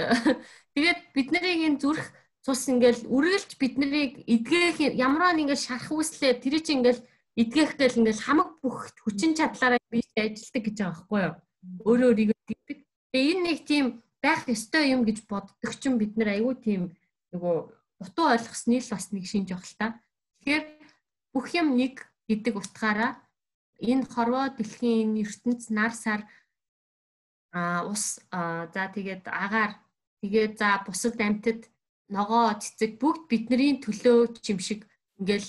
[0.79, 2.07] Тэгээд бидний энэ зүрх
[2.47, 7.03] цус ингээл үргэлж биднийг эдгээх ямараа нэгэл шарах үслээ тэр чинь ингээл
[7.35, 11.35] эдгээх гээл ингээл хамаг бүх хүчин чадлаараа би ажилладаг гэж байгаа байхгүй юу.
[11.83, 12.79] Өөрөө өөрийгөө тэгдэг.
[13.11, 13.87] Тэгээ энэ нэг тийм
[14.23, 16.83] байх ёстой юм гэж боддог чинь бид нар айгүй тийм
[17.33, 17.57] нөгөө
[18.05, 19.87] утуу ойлгосны л бас нэг шинж баг л та.
[20.41, 20.65] Тэгэхээр
[21.35, 23.19] бүх юм нэг гэдэг утгаараа
[23.83, 26.23] энэ хорвоо дэлхийн энэ ертөнц нар сар
[27.53, 28.21] а ус
[28.75, 29.73] за тэгээд агаар
[30.21, 31.61] тэгээд за бусад амьтад
[32.09, 34.85] ногоо цэцэг бүгд бидний төлөө чимшиг
[35.21, 35.49] ингээл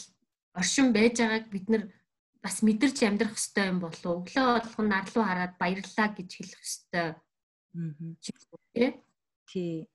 [0.60, 1.84] оршин байж байгааг бид нар
[2.44, 7.08] бас мэдэрч амьдрах хэрэгтэй юм болов өглөө болгон нар руу хараад баярлалаа гэж хэлэх хэрэгтэй.
[7.10, 8.92] Аа.
[9.50, 9.88] Тий.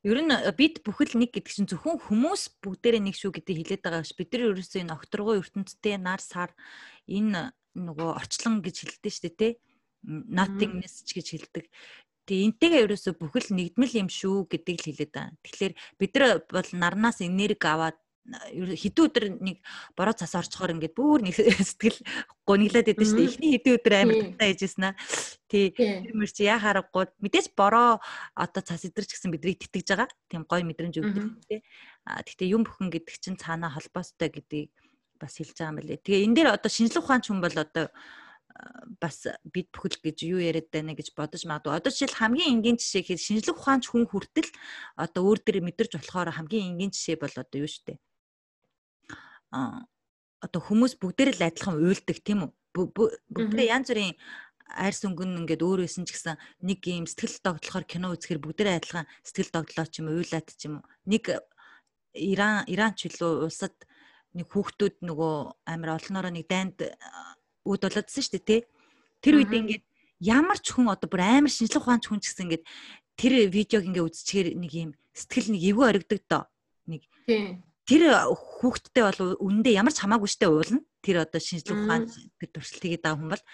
[0.00, 4.00] Ер нь бид бүхэл нэг гэдэг чинь зөвхөн хүмүүс бүгдээрээ нэг шүү гэдэг хэлээд байгаа
[4.00, 4.16] ш.
[4.16, 6.56] Бид нар ерөөсөө энэ окторгоо ертөнцтэй нар сар
[7.04, 9.52] энэ нөгөө орчлон гэж хэлдэг шүү дээ тий.
[10.08, 11.64] Nothingness ч гэж хэлдэг.
[12.24, 15.36] Тэгээ энтэйгээ ерөөсө бүхэл нэгдмэл юм шүү гэдгийг л хэлээд байна.
[15.44, 19.58] Тэгэхээр бид нар бол нарнаас энерги аваад хэдэн өдөр нэг
[19.96, 21.98] бороо цас орчхоор ингээд бүр нэг сэтгэл
[22.46, 23.28] гониглаад идэв шүү дээ.
[23.32, 24.94] Эхний хэдэн өдөр амар тантаа хийжсэн аа.
[25.48, 25.66] Тий.
[25.74, 27.98] Тэр чи яа харахгүй мэдээж бороо
[28.36, 30.08] одоо цас идэрч гэсэн биднийг тэтгэж байгаа.
[30.28, 31.60] Тийм гоё мэдрэмж өгдөг тий.
[32.04, 34.70] А тэгтээ юм бүхэн гэдэг чинь цаанаа холбоостой гэдгийг
[35.18, 36.04] бас хэлж байгаа юм байна лээ.
[36.04, 37.86] Тэгээ энэ дээр одоо шинжлэх ухаанч хүн бол одоо
[39.00, 41.72] бас бид бүхэл гэж юу яриад байна гэж бодож магадгүй.
[41.76, 44.50] Одоо жишээл хамгийн энгийн жишээ гэхэд шинжлэх ухаанч хүн хүртэл
[44.96, 47.96] одоо өөр дээр мэдэрч болохоор хамгийн энгийн жишээ бол одоо юу штэ.
[47.96, 48.09] А
[49.50, 52.50] одоо хүмүүс бүгдээр л адилхан уйлдаг тийм үү?
[53.34, 54.14] Бүгдээ янз бүрийн
[54.70, 59.06] арьс өнгөн ингээд өөр байсан ч гэсэн нэг юм сэтгэл догтлохоор кино үзэхэр бүгдээ адилхан
[59.26, 60.86] сэтгэл догтлоо ч юм уйлаад ч юм уу.
[61.10, 61.24] Нэг
[62.14, 63.74] Иран Иран ч илүү улсад
[64.34, 65.34] нэг хүүхдүүд нөгөө
[65.66, 66.78] амар олноороо нэг дайнд
[67.66, 68.60] үүд болоодсэн шүү дээ тий.
[69.18, 69.84] Тэр үед ингээд
[70.22, 72.64] ямар ч хүн одоо бүр амар шинжлэх ухаанч хүн ч гэсэн ингээд
[73.18, 76.44] тэр видеог ингээд үзчихээр нэг юм сэтгэл нэг эвгүй оригдог доо.
[76.86, 77.02] Нэг
[77.90, 80.78] тэр хүүхдтэй бол үнэндээ ямар ч хамаагүй штэ уулна.
[81.02, 83.44] Тэр одоо шинжлэх ухаанч тэр туршилт хийгээд байгаа хүн бол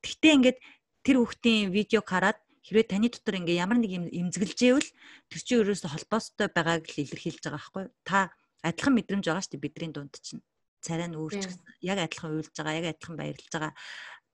[0.00, 0.58] тэгтээ ингээд
[1.04, 4.88] тэр хүүхдийн видеог хараад хэрвээ таны дотор ингээ ямар нэг юм эмзэглжээвэл
[5.28, 8.32] тэр чинь ерөөсө холбоостой байгааг л илэрхийлж байгаа байхгүй та
[8.64, 10.40] адилхан мэдрэмж байгаа шүү дээ бидний дунд чинь.
[10.80, 11.42] Царай нь өөрч
[11.84, 13.74] яг адилхан уйлж байгаа, яг адилхан баярлж байгаа.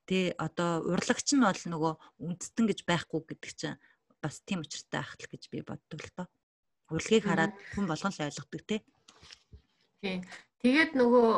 [0.07, 3.81] Тэ одоо урлагч нь бол нөгөө үндэстэн гэж байхгүй гэдэг чинь
[4.23, 6.27] бас тийм учиртай ахтал гэж би боддог л доо.
[6.93, 8.85] Урлагийг хараад хүн болгон л ойлгодог те.
[10.03, 10.23] Тий.
[10.63, 11.29] Тэгээд нөгөө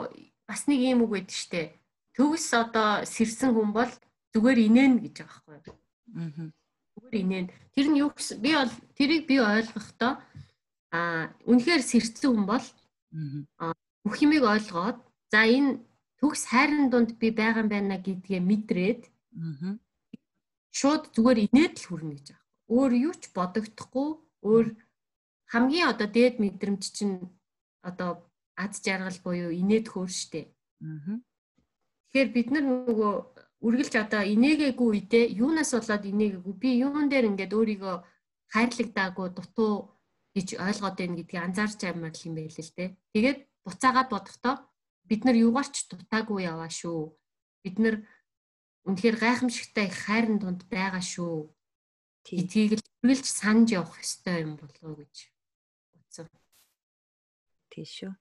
[0.48, 1.72] бас нэг юм үг байдаг штэ.
[2.16, 3.92] Төгс одоо сэрсэн хүн бол
[4.34, 5.78] зүгээр инээн гэж байгаа байхгүй юу?
[6.20, 6.48] Аа.
[6.96, 7.46] Зүгээр инээн.
[7.72, 10.12] Тэр нь юу гэсэн би бол тэрийг би ойлгохдоо
[10.90, 12.66] а үнэхээр сэрсэн хүн бол
[14.04, 14.98] бүх юмыг ойлгоод
[15.32, 15.80] за энэ
[16.20, 19.02] төгс хайрын дунд би байгаа юм байна гэдгээ мэдрээд
[20.74, 22.48] шууд зүгээр инээд л хүрнэ гэж байгаа.
[22.70, 24.08] Өөр юу ч бодогдохгүй
[24.46, 24.66] өөр
[25.52, 27.16] хамгийн одоо дээд мэдрэмж чинь
[27.82, 28.29] одоо
[28.64, 30.52] ад жаргал буюу инээд хөөр штэ.
[32.12, 33.12] Тэгэхээр бид нар нөгөө
[33.66, 37.96] үргэлж одоо инээгээгүй үедээ юунаас болоод инээгээгүй би юун дээр ингээд өөрийгөө
[38.52, 39.74] хайрлагдаагүй дутуу
[40.34, 42.88] гэж ойлгоод байна гэдгийг анзаарч аймаар л юм байл л дээ.
[43.14, 44.54] Тэгээд буцаагаад бодохдоо
[45.08, 47.00] бид нар юугаарч дутаагүй яваа шүү.
[47.62, 47.96] Бид нар
[48.88, 51.52] үнэхээр гайхамшигтай их хайрын дунд байгаа шүү.
[52.30, 55.14] Эдгийг л үргэлж санаж явах ёстой юм болов уу гэж
[55.92, 56.26] бодсон.
[57.70, 58.12] Тийш шүү.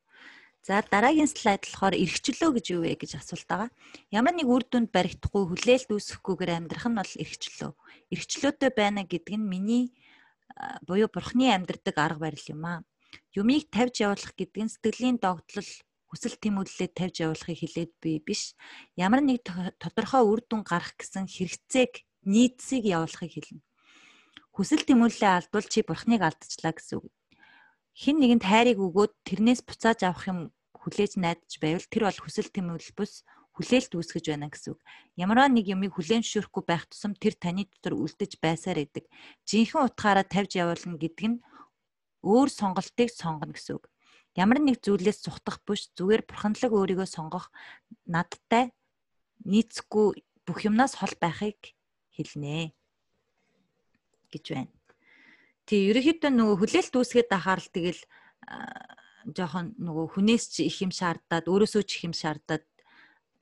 [0.67, 3.69] За дараагийн слайд болохоор эргчлөө гэж юу вэ гэж асуулт байгаа.
[4.11, 7.71] Ямар нэг үр дүнд баригдахгүй хүлээлт үүсэхгүйгээр амьдрах нь бол эргчлөө.
[8.11, 9.83] Эргчлөөтэй байна гэдэг нь миний
[10.83, 12.83] буюу бурхны амьдрдаг арга барил юм аа.
[13.31, 15.71] Юмыг тавьж явуулах гэдэг нь сэтгэлийн догтлол
[16.11, 18.53] хүсэл тэмүүллээ тавьж явуулахыг хэлээд би биш.
[18.99, 19.47] Ямар нэг
[19.79, 23.63] тодорхой үр дүн гарах гэсэн хэрэгцээг нийцсийг явуулахыг хэлнэ.
[24.51, 27.07] Хүсэл тэмүүллээ алдвал чи бурхныг алдчихлаа гэсэн үг
[27.99, 30.39] хин нэгэнд хайрыг өгөөд тэрнээс буцааж авах юм
[30.79, 33.27] хүлээж найдаж байвал тэр бол хүсэл тэмүүлэл бус
[33.59, 34.79] хүлээлт үүсгэж байна гэсэн үг.
[35.19, 39.03] Ямарваа нэг юмыг хүлээн зөвшөөрөхгүй байх тусам тэр таны дотор үлдэж байсаар идэг.
[39.43, 41.43] Жинхэнэ утгаараа тавьж явуулна гэдэг нь
[42.23, 43.91] өөр сонголтыг сонгоно гэсэн үг.
[44.39, 47.51] Ямар нэг зүйлээс цухтах биш зүгээр бурханлаг өөрийгөө сонгох
[48.07, 48.71] надтай
[49.43, 51.75] нийцэхгүй бүх юмнаас хол байхыг
[52.15, 52.71] хэлнэ
[54.31, 54.78] гэж байна.
[55.69, 58.01] Тий, ерөнхийдөө нөгөө хүлээлт үүсгээд ахаар л тэгэл
[59.37, 62.65] жоохон нөгөө хүнээс ч их юм шаардаад, өөрөөсөө ч их юм шаардаад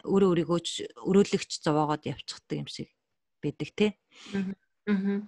[0.03, 0.69] өөрөө өөрийгөө ч
[1.07, 2.91] өрөөлөгч зовоогоод явчихдаг юм шиг
[3.39, 3.91] байдаг тий.
[4.35, 5.23] Аа.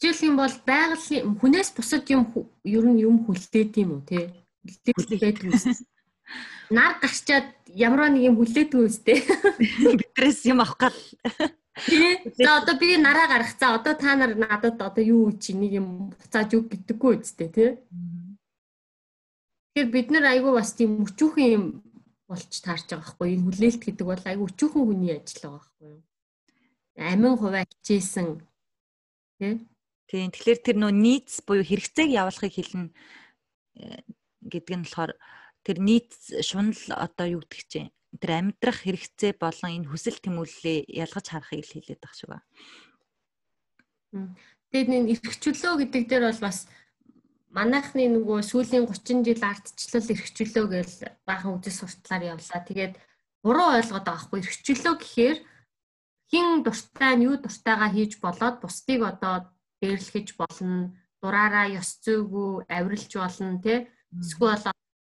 [0.00, 2.24] Жишээлх юм бол байгалийн хүнээс бусад юм
[2.64, 4.32] ер нь юм хүлдээд юм уу тий?
[4.64, 5.52] Хүлдээд үү?
[6.70, 9.24] Нар гарчаад ямар нэг юм хүлээдгүй үстэй.
[9.58, 10.98] Бидрээс юм авах гал.
[11.86, 12.18] Тий.
[12.34, 13.52] За одоо би нараа гарах.
[13.58, 17.70] За одоо та нар надад одоо юу чи нэг юм буцааж өг гэдэггүй үстэй тий.
[19.74, 21.64] Тэгэхээр бид нар айгүй бас тийм өчүүхэн юм
[22.26, 26.02] болж таарч байгаа байхгүй энэ хүлээлт гэдэг бол айгүй өчүүхэн хүний ажил байгаа байхгүй юу.
[26.98, 28.28] Амин хуваа хичээсэн
[29.38, 29.54] тий.
[30.08, 32.90] Тийм тэгэхээр тэр нөө нийц буюу хэрэгцээг явуулахыг хэлнэ
[33.76, 34.02] э,
[34.40, 35.12] гэдэг нь болохоор
[35.62, 36.10] тэр нийт
[36.42, 41.72] шунал одоо юу гэдэг чинь тэр амьдрах хэрэгцээ болон энэ хүсэл тэмүүллээ ялгаж харахыг л
[41.76, 42.40] хэлээд байгаа шүү.
[44.72, 46.58] Тэгээд энэ эрхчлөө гэдэг дээр бол бас
[47.52, 50.90] манайхны нөгөө сүүлийн 30 жил ардчлал эрхчлөө гэж
[51.28, 52.60] баахан үзэл сурталаар явлаа.
[52.64, 52.94] Тэгээд
[53.44, 55.38] буруу ойлгоод байгаа хгүй эрхчлөө гэхээр
[56.32, 59.34] хин дуртай нь юу дуртайгаа хийж болоод бусдыг одоо
[59.80, 60.92] дээрлэхэж болно.
[61.20, 63.88] Дураараа ёс зүйгүй авиралж болно тий.
[64.12, 64.60] Эсвэл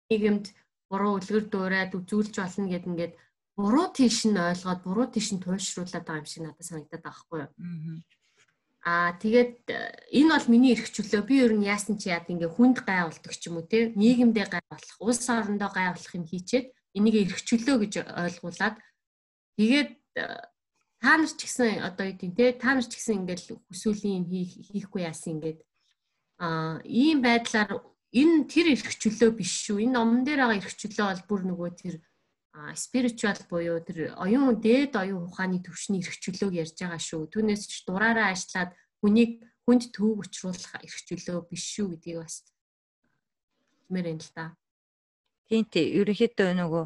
[0.09, 0.45] нийгэмд
[0.89, 3.13] буруу үлгэр дуурайд үзүүлж болно гэд ингээд
[3.57, 7.39] буруу тийш нь ойлгоод буруу тийш нь туйлшруулад байгаа юм шиг надад санагдаад байгаа хгүй
[7.43, 7.51] юу.
[8.88, 9.79] Аа тэгээд э,
[10.15, 11.27] энэ бол миний эрх чөлөө.
[11.27, 14.47] Би ер нь яасан чи яад ингээ хүнд гай болдог ч юм уу те нийгэмдээ
[14.47, 18.75] гай болох, улс орондоо гай болох юм хийчээд энийг эрх чөлөө гэж ойлгуулад
[19.59, 19.91] тэгээд
[20.23, 20.39] э,
[21.03, 24.25] та нар ч гэсэн одоо юу гэдэг те та нар ч гэсэн ингээл хүсүүлийн юм
[24.31, 25.59] хийхгүй яасан ингээд
[26.39, 27.83] аа ийм байдлаар
[28.18, 29.86] энэ тэр эрх чөлөө биш шүү.
[29.86, 31.95] Энэ номон дээр байгаа эрх чөлөө бол бүр нөгөө тэр
[32.74, 37.30] спиритуал буюу тэр оюун дээд оюун ухааны төвшний эрх чөлөөг ярьж байгаа шүү.
[37.30, 42.41] Түүнээс ч дураараа ажиллаад хүнийг хүнд төвөг учруулах эрх чөлөө биш шүү гэдгийг бас
[43.88, 44.57] хэлмээр юм л да.
[45.47, 45.86] Тийм тий.
[46.01, 46.86] Ерөнхийдөө нөгөө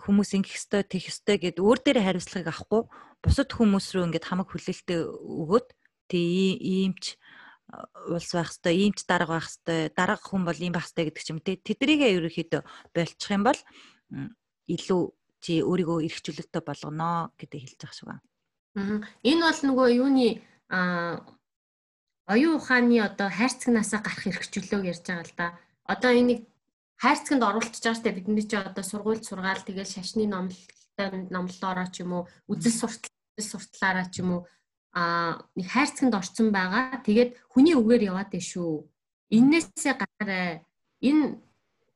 [0.00, 2.82] хүмүүс ингэх ёстой, тех ёстой гэд өөр дээр хариуцлагыг авахгүй
[3.20, 5.68] бусад хүмүүс рүү ингээд хамаг хүлээлтээ өгөөд
[6.08, 7.19] тий иймч
[8.10, 11.24] улс байх хэвээр, ийм ч дарга байх хэвээр, дарга хүн бол ийм байх хэвээр гэдэг
[11.24, 11.56] ч юм те.
[11.58, 12.62] Тэдрийгээ ерөөхдөө
[12.94, 13.60] болчих юм бол
[14.66, 15.02] илүү
[15.40, 18.08] чи өөрийгөө эрхчлөлтөй болгоно гэдэг хэлж байгаа шүү.
[18.12, 18.20] Аа.
[19.24, 20.28] Энэ бол нөгөө юуны
[22.30, 25.46] оюун ухааны одоо хайрцагнаасаа гарах эрхчлөлөөг ярьж байгаа л да.
[25.90, 26.46] Одоо энийг
[27.02, 32.12] хайрцагт оруулчихж байгаа штэ бидний чи одоо сургууль сургаал тэгэл шашны номлолтой номлолоороо ч юм
[32.14, 33.10] уу үзэл суртал
[33.40, 34.40] суртлаараа ч юм уу
[34.92, 37.02] а нэг хайрцагт орцсон байгаа.
[37.06, 38.86] Тэгээд хүний үгээр яваад дээ шүү.
[39.30, 40.66] Иннээсээ гараарай.
[41.00, 41.38] Энэ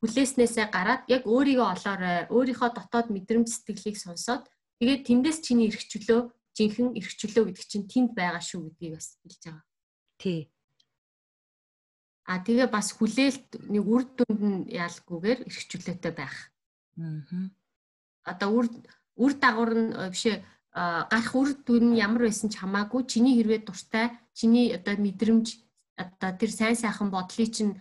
[0.05, 2.19] хүлээснээсээ гараад яг өөрийгөө олоорой.
[2.31, 4.47] Өөрийнхөө дотоод мэдрэмж сэтгэлийг сонсоод
[4.79, 9.19] тэгээд тэндээс чиний эрх чөлөө, жинхэнэ эрх чөлөө гэдэг чинь тэнд байгаа шүү гэдгийг бас
[9.25, 9.65] хэлж байгаа.
[10.21, 10.41] Тий.
[12.25, 16.37] А тэгээ бас хүлээлт нэг үр дүнд нь яалгүйгээр эрх чөлөөтэй байх.
[17.01, 17.51] Аа.
[18.25, 18.67] Одоо үр
[19.19, 20.41] үр дагавар нь бишээ
[20.75, 25.47] гарах үр дүн ямар байсан ч хамаагүй чиний хэрвээ дуртай чиний одоо мэдрэмж
[25.95, 27.79] одоо тэр сайн сайхан бодлыг чинь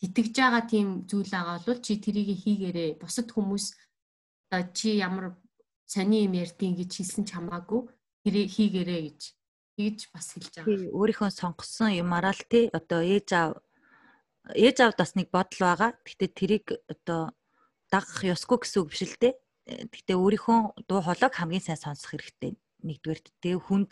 [0.00, 3.76] итгэж байгаа тийм зүйл байгаа бол чи тэрийг хийгээрээ бусад хүмүүс
[4.48, 5.36] одоо чи ямар
[5.84, 7.80] сони юм ярьдیں۔ гэж хэлсэн ч хамаагүй
[8.24, 9.20] тэрийг хийгээрээ гэж
[9.76, 10.88] тэгж бас хэлж байгаа.
[10.96, 13.52] Өөрийнхөө сонгосон юмараа л тий одоо ээж аав
[14.56, 15.90] ээж аавд бас нэг бодол байгаа.
[16.00, 17.36] Гэхдээ тэрийг одоо
[17.92, 19.34] дагах ёсгүй гэсэн үг биш л дээ.
[19.66, 20.58] Гэхдээ өөрийнхөө
[20.90, 22.58] дуу хоолойг хамгийн сайн сонсох хэрэгтэй.
[22.82, 23.90] Нэгдүгээр тэгээ хүнд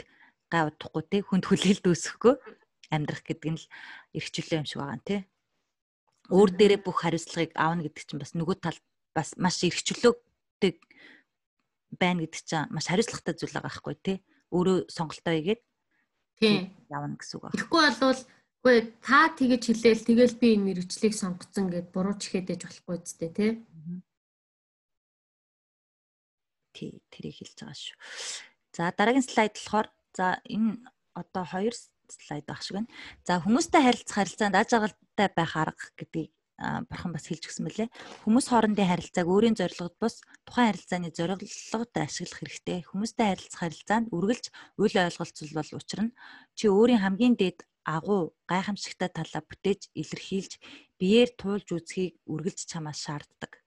[0.51, 2.35] гай удахгүй те хүнд хүлээлт үүсэхгүй
[2.91, 3.67] амьдрах гэдэг нь л
[4.19, 5.17] эрхчлөө юм шиг байгаа юм те.
[6.27, 8.79] Өөр дээрээ бүх хариуцлагыг аавна гэдэг чинь бас нөгөө тал
[9.15, 10.73] бас маш эрхчлөөтэй
[11.95, 14.19] байна гэдэг чинь маш хариуцлагатай зүйл байгаа байхгүй тий.
[14.51, 15.63] Өөрөө сонголтоо хийгээд
[16.43, 17.55] тий явна гэсэн үг байна.
[17.55, 18.21] Тэгэхгүй болвол
[18.61, 23.51] үгүй та тэгэж хэлээл тэгэл би энэ мэрэгчлийг сонгоцсон гэд буруу чихэдэж болохгүй зү тий.
[26.73, 27.97] Тий тэрийг хэлж байгаа шүү.
[28.77, 30.79] За дараагийн слайд болохоор за энэ
[31.15, 31.75] одоо хоёр
[32.09, 32.93] слайд баг шиг байна.
[33.27, 37.89] За хүмүүстэй харилцах харилцаанд аж аргалтай байх арга гэдгийг бурхан бас хэлж өгсөн мөлий.
[38.29, 42.85] Хүмүүс хоорондын харилцааг өөрийн зорилгод бус тухайн харилцааны зорилгод ашиглах хэрэгтэй.
[42.85, 44.45] Хүмүүстэй харилцах харилцаанд үргэлж
[44.77, 46.15] үл ойлголцол бол учир нь
[46.53, 50.53] чи өөрийн хамгийн дээд агуу гайхамшигтай талаа бүтээж илэрхийлж
[51.01, 53.60] биеэр туулж үзхийг үргэлж чамаас шаарддаг.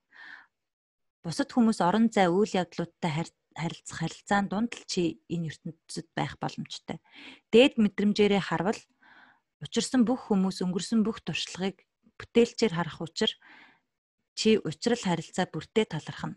[1.23, 6.99] Бусад хүмүүс орон зай үйл явдлуудтай харилцах харилцаан дунд л чи энэ ертөнцид байх боломжтой.
[7.47, 8.79] Дээд мэдрэмжээрээ харвал
[9.63, 11.87] учирсан бүх хүмүүс өнгөрсөн бүх туршлагыг
[12.19, 13.31] бүтээлчээр харах учир
[14.35, 16.35] чи учрал харилцаа бүртээ талархна.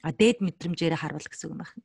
[0.00, 1.84] А дээд мэдрэмжээр харвал гэсэн үг байна.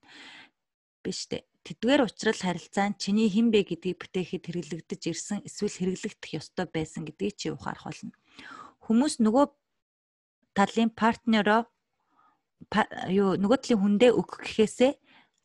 [1.03, 1.43] Биш үү?
[1.67, 7.03] Тэдгээр учрал харилцаа нь чиний хэн бэ гэдгийг бүтээхэд хэрэглэгдэж ирсэн эсвэл хэрэглэгдэх ёстой байсан
[7.03, 8.13] гэдгийг чи ухаарах болно.
[8.85, 9.45] Хүмүүс нөгөө
[10.55, 11.67] талын партнероо
[13.11, 14.91] юу нөгөө талын хүндээ өгөх гэхээсээ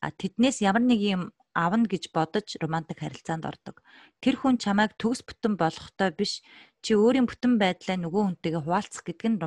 [0.00, 1.22] тэднээс ямар нэг юм
[1.54, 3.82] авна гэж бодож романтик харилцаанд ордог.
[4.22, 6.40] Тэр хүн чамайг төгс бүтэн болгохтой биш
[6.80, 9.40] чи өөрийн бүтэн байдлаа нөгөө хүнтэйгээ хуваалцах гэдэг нь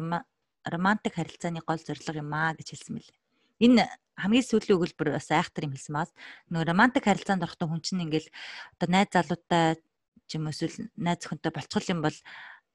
[0.67, 3.19] романтик харилцааны гол зорилго юм аа гэж хэлсэн мэлээ.
[3.63, 3.83] Энэ
[4.19, 6.11] хамгийн сүүлийн өгүүлбэр бас айхтар юм хэлсэн маас
[6.51, 8.29] нөгөө романтик харилцаанд орохдоо хүн чинь ингээл
[8.77, 9.79] одоо найз залуутай
[10.27, 12.17] ч юм эсвэл найз охинтой болцгол юм бол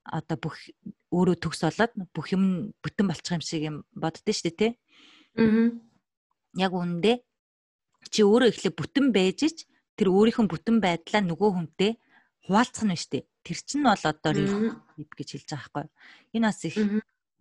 [0.09, 0.57] одоо бүх
[1.13, 4.73] өөрөө төгс болоод бүх юм бүтэн болчих юм шиг юм боддөө шүү дээ тий.
[5.39, 5.71] Аа.
[6.59, 7.17] Яг үүндээ
[8.11, 9.67] чи өөрөө ихлэ бүтэн байж ч
[9.99, 11.93] тэр өөрийнхөө бүтэн байдлаа нөгөө хүнтэй
[12.47, 13.27] хуваалцах нь штэ.
[13.45, 15.87] Тэр чинь бол одоо релатив гэж хэлж байгаа байхгүй.
[16.35, 16.77] Энэ бас их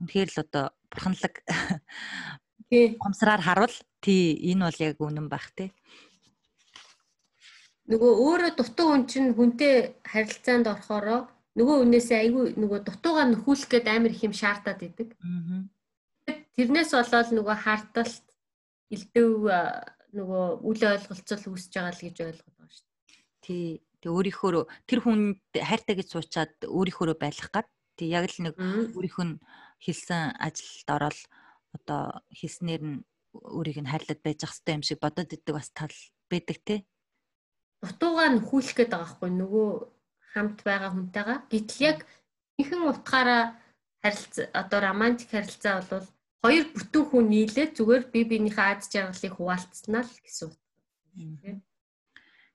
[0.02, 1.34] үнэхээр л одоо бурханлаг
[3.02, 5.72] гомсраар харуул тий энэ бол яг үнэн байх те.
[7.88, 13.88] Нөгөө өөрөө дутуу хүн чинь хүнтэй харилцаанд орохороо нөгөө хүнээсээ айгүй нөгөө дутуугаа нөхүүлэх гээд
[13.88, 15.16] амар их юм шаардаад идэг.
[16.58, 18.26] Тэрнээс болоод нөгөө харталт
[18.90, 19.46] элдв
[20.18, 23.22] нөгөө үл ойлголцол үүсэж байгаа л гэж ойлгоод байгаа шүү дээ.
[23.46, 23.68] Тий.
[23.98, 27.68] Тэг өөрийнхөө тэр хүнд хайртай гэж суучаад өөрийнхөө байлгах гад.
[27.98, 29.36] Тэг яг л нэг өөрийнх нь
[29.82, 31.20] хэлсэн ажилд ороод
[31.78, 32.98] одоо хэлснээр нь
[33.34, 35.98] өөрийг нь хайрлаад байж ах хэвээр юм шиг бодоод идэг бас тал
[36.30, 36.76] байдаг те.
[37.82, 39.70] Дутуугаа нөхүүлэх гээд байгаа хгүй нөгөө
[40.34, 41.40] хамт байгаа хүнтэйгээ.
[41.54, 42.00] Гэтэл яг
[42.62, 43.44] ихэн утгаараа
[44.02, 46.08] харилцаа одоо романтик харилцаа бол
[46.44, 51.62] хоёр бүтэн хүн нийлээд зүгээр бие биенийхээ аз жаргалыг хуваалцснаа л гэсэн утга.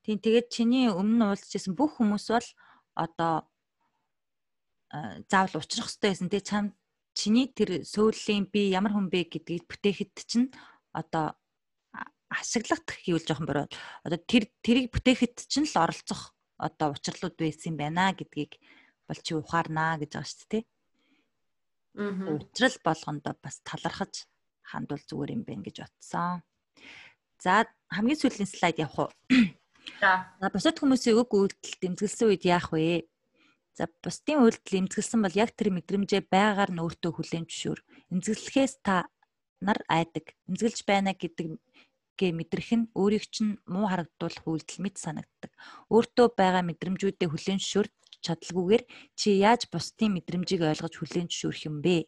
[0.03, 2.49] Тийм тэгээд чиний өмнө уулзчихсан бүх хүмүүс бол
[2.95, 3.35] одоо
[5.31, 6.29] заавал уучлах хэрэгтэй байсан.
[6.31, 6.65] Тэгээ чам
[7.15, 10.49] чиний тэр сөүлийн би ямар хүн бэ гэдгийг бүтээхэд чинь
[10.95, 11.35] одоо
[12.31, 13.67] ашиглах гэвэл жоохон бороо.
[14.07, 18.63] Одоо тэр тэрийг бүтээхэд чинь л оролцох одоо учрлууд байсан юм байна гэдгийг
[19.07, 20.65] бол чи ухаарнаа гэж байгаа шүү дээ
[21.97, 24.25] уучрал болгондоо бас талархаж
[24.65, 26.43] хандвал зүгээр юм байна гэж бодсон.
[27.43, 29.11] За хамгийн сүүлийн слайд явах уу?
[30.01, 30.33] За.
[30.55, 33.05] Бусад хүмүүсийн үг үйлдэл дэмжгэлсэн үед яах вэ?
[33.77, 37.81] За бусдын үйлдэл эмзэглсэн бол яг тэр мэдрэмжээ байгаар нь өөртөө хүлээн зөвшөөр.
[38.13, 39.09] Эмзэглэхээс та
[39.65, 40.37] нар айдаг.
[40.49, 41.57] Эмзэглэж байна гэдэг
[42.19, 45.51] гэ мэдрэх нь өөрийг чинь муу харагдуулах үйлдэл мэт санагддаг.
[45.89, 47.89] Өөртөө байгаа мэдрэмжүүдээ хүлээн зөвшөөр
[48.25, 48.83] чадлагүйгээр
[49.19, 52.07] чи яаж бусдын мэдрэмжийг ойлгож хүлээн зөвшөөрөх юм бэ?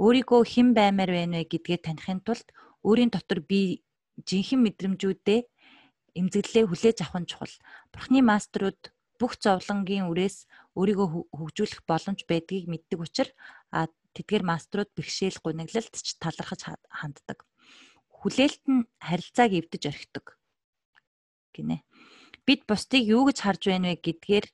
[0.00, 2.48] Өөрийгөө хэн баймаар байна вэ гэдгээ таних тулд
[2.82, 3.84] өөрийн дотор би
[4.28, 5.40] жинхэнэ мэдрэмжүүдээ
[6.18, 7.54] эмзэглэлээ хүлээж авах нь чухал.
[7.90, 8.80] Бурхны маструуд
[9.18, 10.46] бүх зовлонгийн үрээс
[10.78, 13.34] өөрийгөө хөгжүүлэх боломж байдгийг мэддэг учраас
[13.70, 17.38] а тэдгээр маструуд бэрхшээл гуниглалт ч талархаж ханддаг.
[18.10, 20.38] Хүлээлт нь харилцааг эвдэж орхидог
[21.54, 21.82] гинэ.
[22.46, 24.46] Бид бусдыг юу гэж харж байна вэ гэдгээр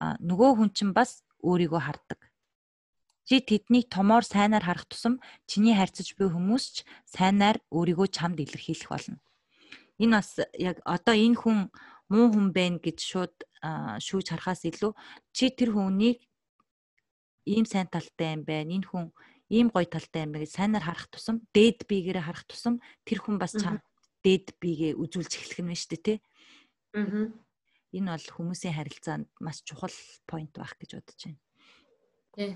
[0.00, 2.20] нөгөө хүн чинь бас өөрийгөө хардаг.
[3.24, 6.76] Чи тэднийг томоор сайнаар харах тусам чиний харьцаж буй хүмүүс ч
[7.08, 9.16] сайнаар өөрийгөө чамд илэрхийлэх болно.
[9.96, 10.30] Энэ бас
[10.60, 11.58] яг одоо энэ хүн
[12.12, 13.34] муу хүн байна гэж шууд
[14.04, 14.92] шүүж харахаас илүү
[15.32, 16.20] чи тэр хүнийг
[17.48, 18.76] ийм сайн талтай юм байна.
[18.76, 19.08] Энэ хүн
[19.48, 23.40] ийм гоё талтай юм байна гэж сайнаар харах тусам дээд биегээрээ харах тусам тэр хүн
[23.40, 23.80] бас чам
[24.20, 26.18] дээд биегээ үзүүлж эхлэх нь шүү дээ, тий?
[26.92, 27.43] Аа
[27.94, 29.94] энэ бол хүмүүсийн харилцаанд маш чухал
[30.26, 31.40] point байх гэж бодож байна.
[32.34, 32.52] Тий.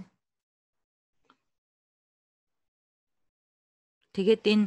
[4.18, 4.66] Тэгээд энэ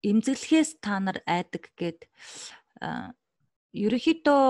[0.00, 2.08] эмзэглэхээс та нар айдаг гэд
[3.72, 4.44] ерөөхдөө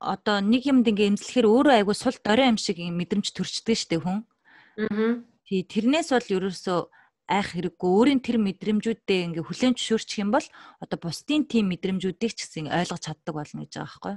[0.00, 4.24] одоо нэг юмд ингээ эмзлэхээр өөрөө айгу сул дорой юм шиг мэдрэмж төрчдөг штеп хүн.
[4.76, 5.24] Аа.
[5.48, 6.80] Тий тэрнээс бол ерөөсөө
[7.26, 10.46] айх хэрэггүй өөрийн тэр мэдрэмжүүдээ ингээ хүлээн зөвшөөрчих юм бол
[10.78, 14.16] одоо бусдын тийм мэдрэмжүүдийг ч гэсэн ойлгож чаддаг болно гэж байгаа байхгүй.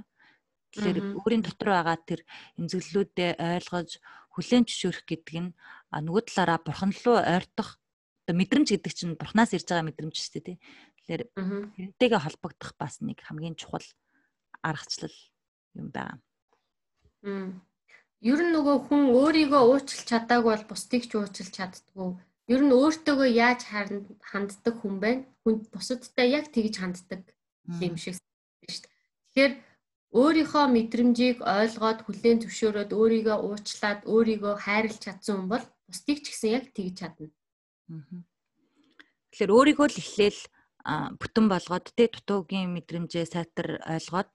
[0.70, 2.22] Тэгэхээр өөрийн дотор байгаа тэр
[2.62, 3.89] эмзэглэлүүдээ ойлгож
[4.38, 5.49] хүлээн зөвшөөрөх гэдэг нь
[5.89, 7.82] нөгөө талаараа бурхан руу ойртох
[8.30, 10.57] одоо мэдрэмж гэдэг чинь бурхнаас ирж байгаа мэдрэмж шүү дээ тий.
[11.01, 11.22] Тэгэхээр
[11.97, 13.82] тэрнтэйгээ холбогдох бас нэг хамгийн чухал
[14.62, 15.18] аргачлал
[15.74, 16.22] юм байна.
[18.22, 22.20] Ер нь нөгөө хүн өөрийгөө уучлах чадаагүй бол бусдыг ч уучлах чаддгүй.
[22.50, 25.24] Ер нь өөртөөгөө яаж ханддаг хүн байна?
[25.45, 27.22] Хүн бусадтай яг тэгж ханддаг
[27.78, 28.89] юм шиг шүү дээ.
[29.30, 29.54] Тэгэхээр
[30.18, 36.50] өөрийнхөө мэдрэмжийг ойлгоод хүлээн зөвшөөрөөд өөрийгөө уучлаад өөрийгөө хайрлах чадсан хүн бол бусдыг ч гэсэн
[36.58, 37.30] яг тэгж чадна.
[39.30, 40.41] Тэгэхээр өөрийгөө л эхлээл
[41.22, 44.30] бүтэн болгоод тэ дутуугийн мэдрэмжээ сайтар ойлгоод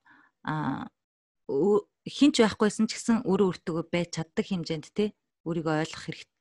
[2.07, 5.11] хинч байхгүйсэн ч гэсэн өөрөө өөртөө байж чаддаг хэмжээнд те
[5.43, 6.34] өөрийгөө ойлгох хэрэгтэй.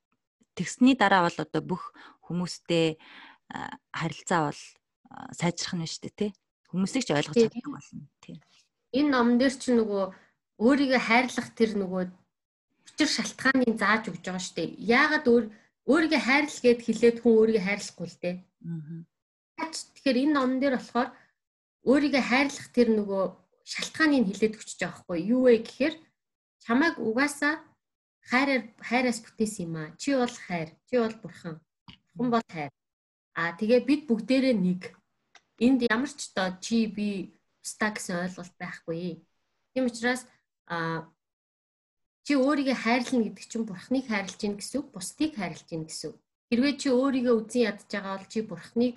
[0.55, 1.83] Тэгсний дараа бол одоо бүх
[2.27, 2.99] хүмүүстэй
[3.93, 4.63] харилцаа бол
[5.35, 6.27] сайжрах нь шүү дээ те.
[6.71, 8.39] Хүмүүсийг ч ойлгож чаддаг болно тийм.
[8.95, 10.05] Энэ номон дээр чи нөгөө
[10.59, 12.03] өөрийгөө хайрлах тэр нөгөө
[12.87, 14.71] учир шалтгааныг зааж өгч байгаа шүү дээ.
[14.79, 15.45] Яагаад өөр
[15.91, 18.37] өөрийгөө хайрлах гэд хэлээд хүн өөрийгөө хайрлахгүй л дээ.
[19.59, 19.67] Аа.
[19.71, 21.11] Тэгэхээр энэ номон дээр болохоор
[21.91, 23.25] өөрийгөө хайрлах тэр нөгөө
[23.65, 25.95] шалтгааныг хилээд өгч байгаа байхгүй юу вэ гэхээр
[26.65, 27.55] чамайг угаасаа
[28.31, 29.95] хайраар хайраас бүтээсэн юм аа.
[30.01, 31.55] Чи бол хайр, чи бол бурхан.
[32.15, 32.73] Бурхан бол хайр.
[33.35, 34.83] Аа тэгээ бид бүгдээрээ нэг.
[35.61, 37.09] Энд ямар ч одоо чи би
[37.65, 39.23] устаа гэсэн ойлголт байхгүй.
[39.73, 40.23] Тийм учраас
[40.67, 41.11] аа
[42.27, 46.17] чи өөрийгөө хайрлна гэдэг чинь бурхныг хайрлж гин гэсэн үг, бусдыг хайрлж гин гэсэн үг.
[46.49, 48.97] Хэрвээ чи өөрийгөө үзэн ядж байгаа бол чи бурхныг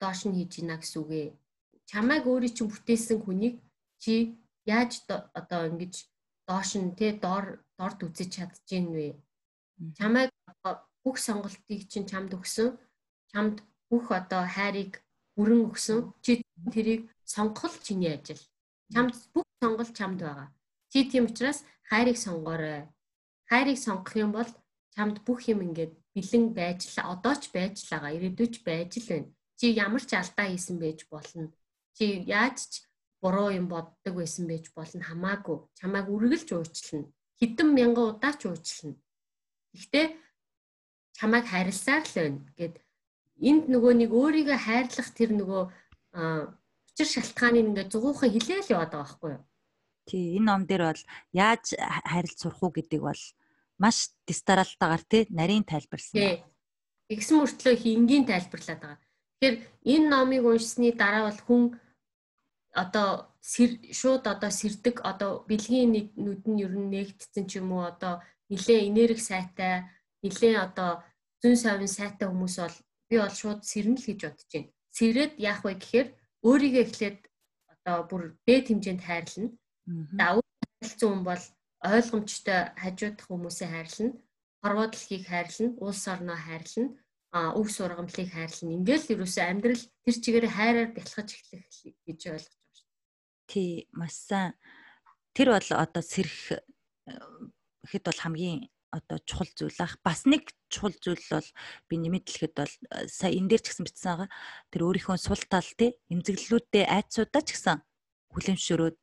[0.00, 1.28] доош нь хийж гинэ гэсэн үг ээ
[1.90, 3.60] чамайг өөрийн чинь бүтээсэн хүнийг
[4.02, 4.14] чи
[4.64, 5.94] яаж одоо ингэж
[6.48, 9.08] доош нь те доор дорд үзэж чадчихээн вэ?
[9.98, 10.30] Чамайг
[11.04, 12.78] бүх сонголтыг чинь чамд өгсөн.
[13.32, 13.56] Чамд
[13.90, 15.02] бүх одоо хайрыг
[15.36, 15.98] бүрэн өгсөн.
[16.24, 18.42] Чи тэрийг сонгох чиний ажил.
[18.92, 20.48] Чамд бүх сонголт чамд байгаа.
[20.90, 22.88] Чи тийм учраас хайрыг сонгоорой.
[23.50, 24.50] Хайрыг сонгох юм бол
[24.94, 28.16] чамд бүх юм ингээд бэлэн байж л одоо ч байж л байгаа.
[28.16, 29.28] Ирээдүйч байж л байна.
[29.58, 31.50] Чи ямар ч алдаа хийсэн байж болно
[31.94, 32.72] чи яаж ч
[33.22, 37.06] буруу юм боддог байсан байж болно хамаагүй чамайг үргэлж уучлна
[37.40, 38.94] хэдэн мянган удаа ч уучлна.
[39.74, 40.06] Гэхдээ
[41.18, 42.40] чамайг харилсаар л байна.
[42.58, 42.74] Гэд
[43.42, 45.62] энд нөгөө нэг өөрийгөө хайрлах тэр нөгөө
[46.94, 49.42] учир шалтгааныг ингээд зугуухан хилээл яваад байгаа байхгүй юу?
[50.06, 51.02] Тий энэ ном дээр бол
[51.34, 51.64] яаж
[52.06, 53.22] харилт сурах уу гэдэг бол
[53.82, 56.46] маш дистаралтаагаар тий нарийн тайлбарсан байна.
[57.10, 58.98] Игсэн мөртлөө хингийн тайлбарлаад байгаа.
[59.42, 59.56] Тэгэхээр
[59.92, 61.62] энэ номыг уншсны дараа бол хүн
[62.74, 63.08] одоо
[64.00, 65.90] шууд одоо сэрдэг одоо бэлгийн
[66.24, 68.14] нүд нь ер нь нэгдсэн ч юм уу одоо
[68.50, 69.74] нилээ энерги сайтай
[70.24, 70.90] нилээ одоо
[71.40, 72.76] зүүн совын сайтай хүмүүс бол
[73.08, 74.72] би бол шууд сэрнэ л гэж бодож байна.
[74.96, 76.08] Сэрээд яах вэ гэхээр
[76.48, 77.18] өөрийгөө эхлээд
[77.72, 79.48] одоо бүр дээд хэмжээнд хайрлна.
[80.18, 81.44] За харилцсан хүн бол
[81.92, 84.16] ойлгомжтой хажуудах хүмүүсээ хайрлна.
[84.62, 86.96] Хорвоо дэлхийг хайрлна, улс орноо хайрлна,
[87.60, 88.76] өв сургамлыг хайрлна.
[88.78, 91.64] Ингээл ерөөсөө амьдрал тэр чигээр хайраар бэлхэж эхлэх
[92.08, 92.63] гэж ойлгож
[93.46, 94.52] Тий, маш сайн.
[95.34, 96.58] Тэр бол одоо сэрх
[97.84, 99.98] хэд бол хамгийн одоо чухал зүйл ах.
[100.06, 101.48] Бас нэг чухал зүйл бол
[101.90, 102.74] би нэмэт хэлэхэд бол
[103.10, 104.30] сая энэ дээр ч гэсэн бичсэн байгаа.
[104.70, 107.82] Тэр өөрийнхөө сул тал тий эмзэглэлүүдээ айцуудаа ч гэсэн
[108.32, 108.96] хүлэмжшөрөөд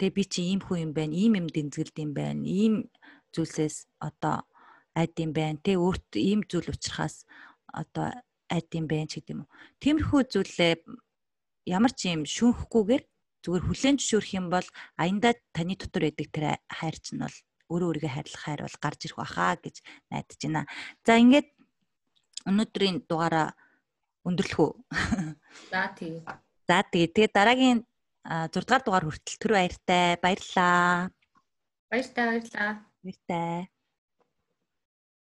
[0.00, 2.88] тий би чи ийм хүн юм байна, ийм юм дэмзгэлд юм байна, ийм
[3.36, 4.48] зүйлсээс одоо
[4.96, 5.60] айд юм байна.
[5.60, 7.28] Тий өөрт ийм зүйл учраас
[7.68, 8.08] одоо
[8.48, 9.48] айд юм байна ч гэдэм үү.
[9.84, 10.74] Тиймэрхүү зүйлээ
[11.68, 13.04] ямар ч юм шүүхгүйгээр
[13.44, 14.66] зүгээр хүлэн зөвшөөрөх юм бол
[14.96, 17.36] аяндаа таны дотор байдаг тэр хайр чинь бол
[17.68, 19.76] өөрөө өөрийгөө хайрлах хайр бол гарч ирэх баха гэж
[20.08, 20.62] найдаж байна.
[21.04, 21.48] За ингээд
[22.48, 23.52] өнөөдрийн дугаараа
[24.24, 24.72] өндөрлөх үү?
[25.72, 26.24] За тий.
[26.68, 27.78] За тэгээ тэгээ дараагийн
[28.24, 31.12] 6 дугаар хүртэл түр баяртай баярлаа.
[31.92, 32.72] Баяртай баярлаа.
[33.04, 33.73] Баяртай.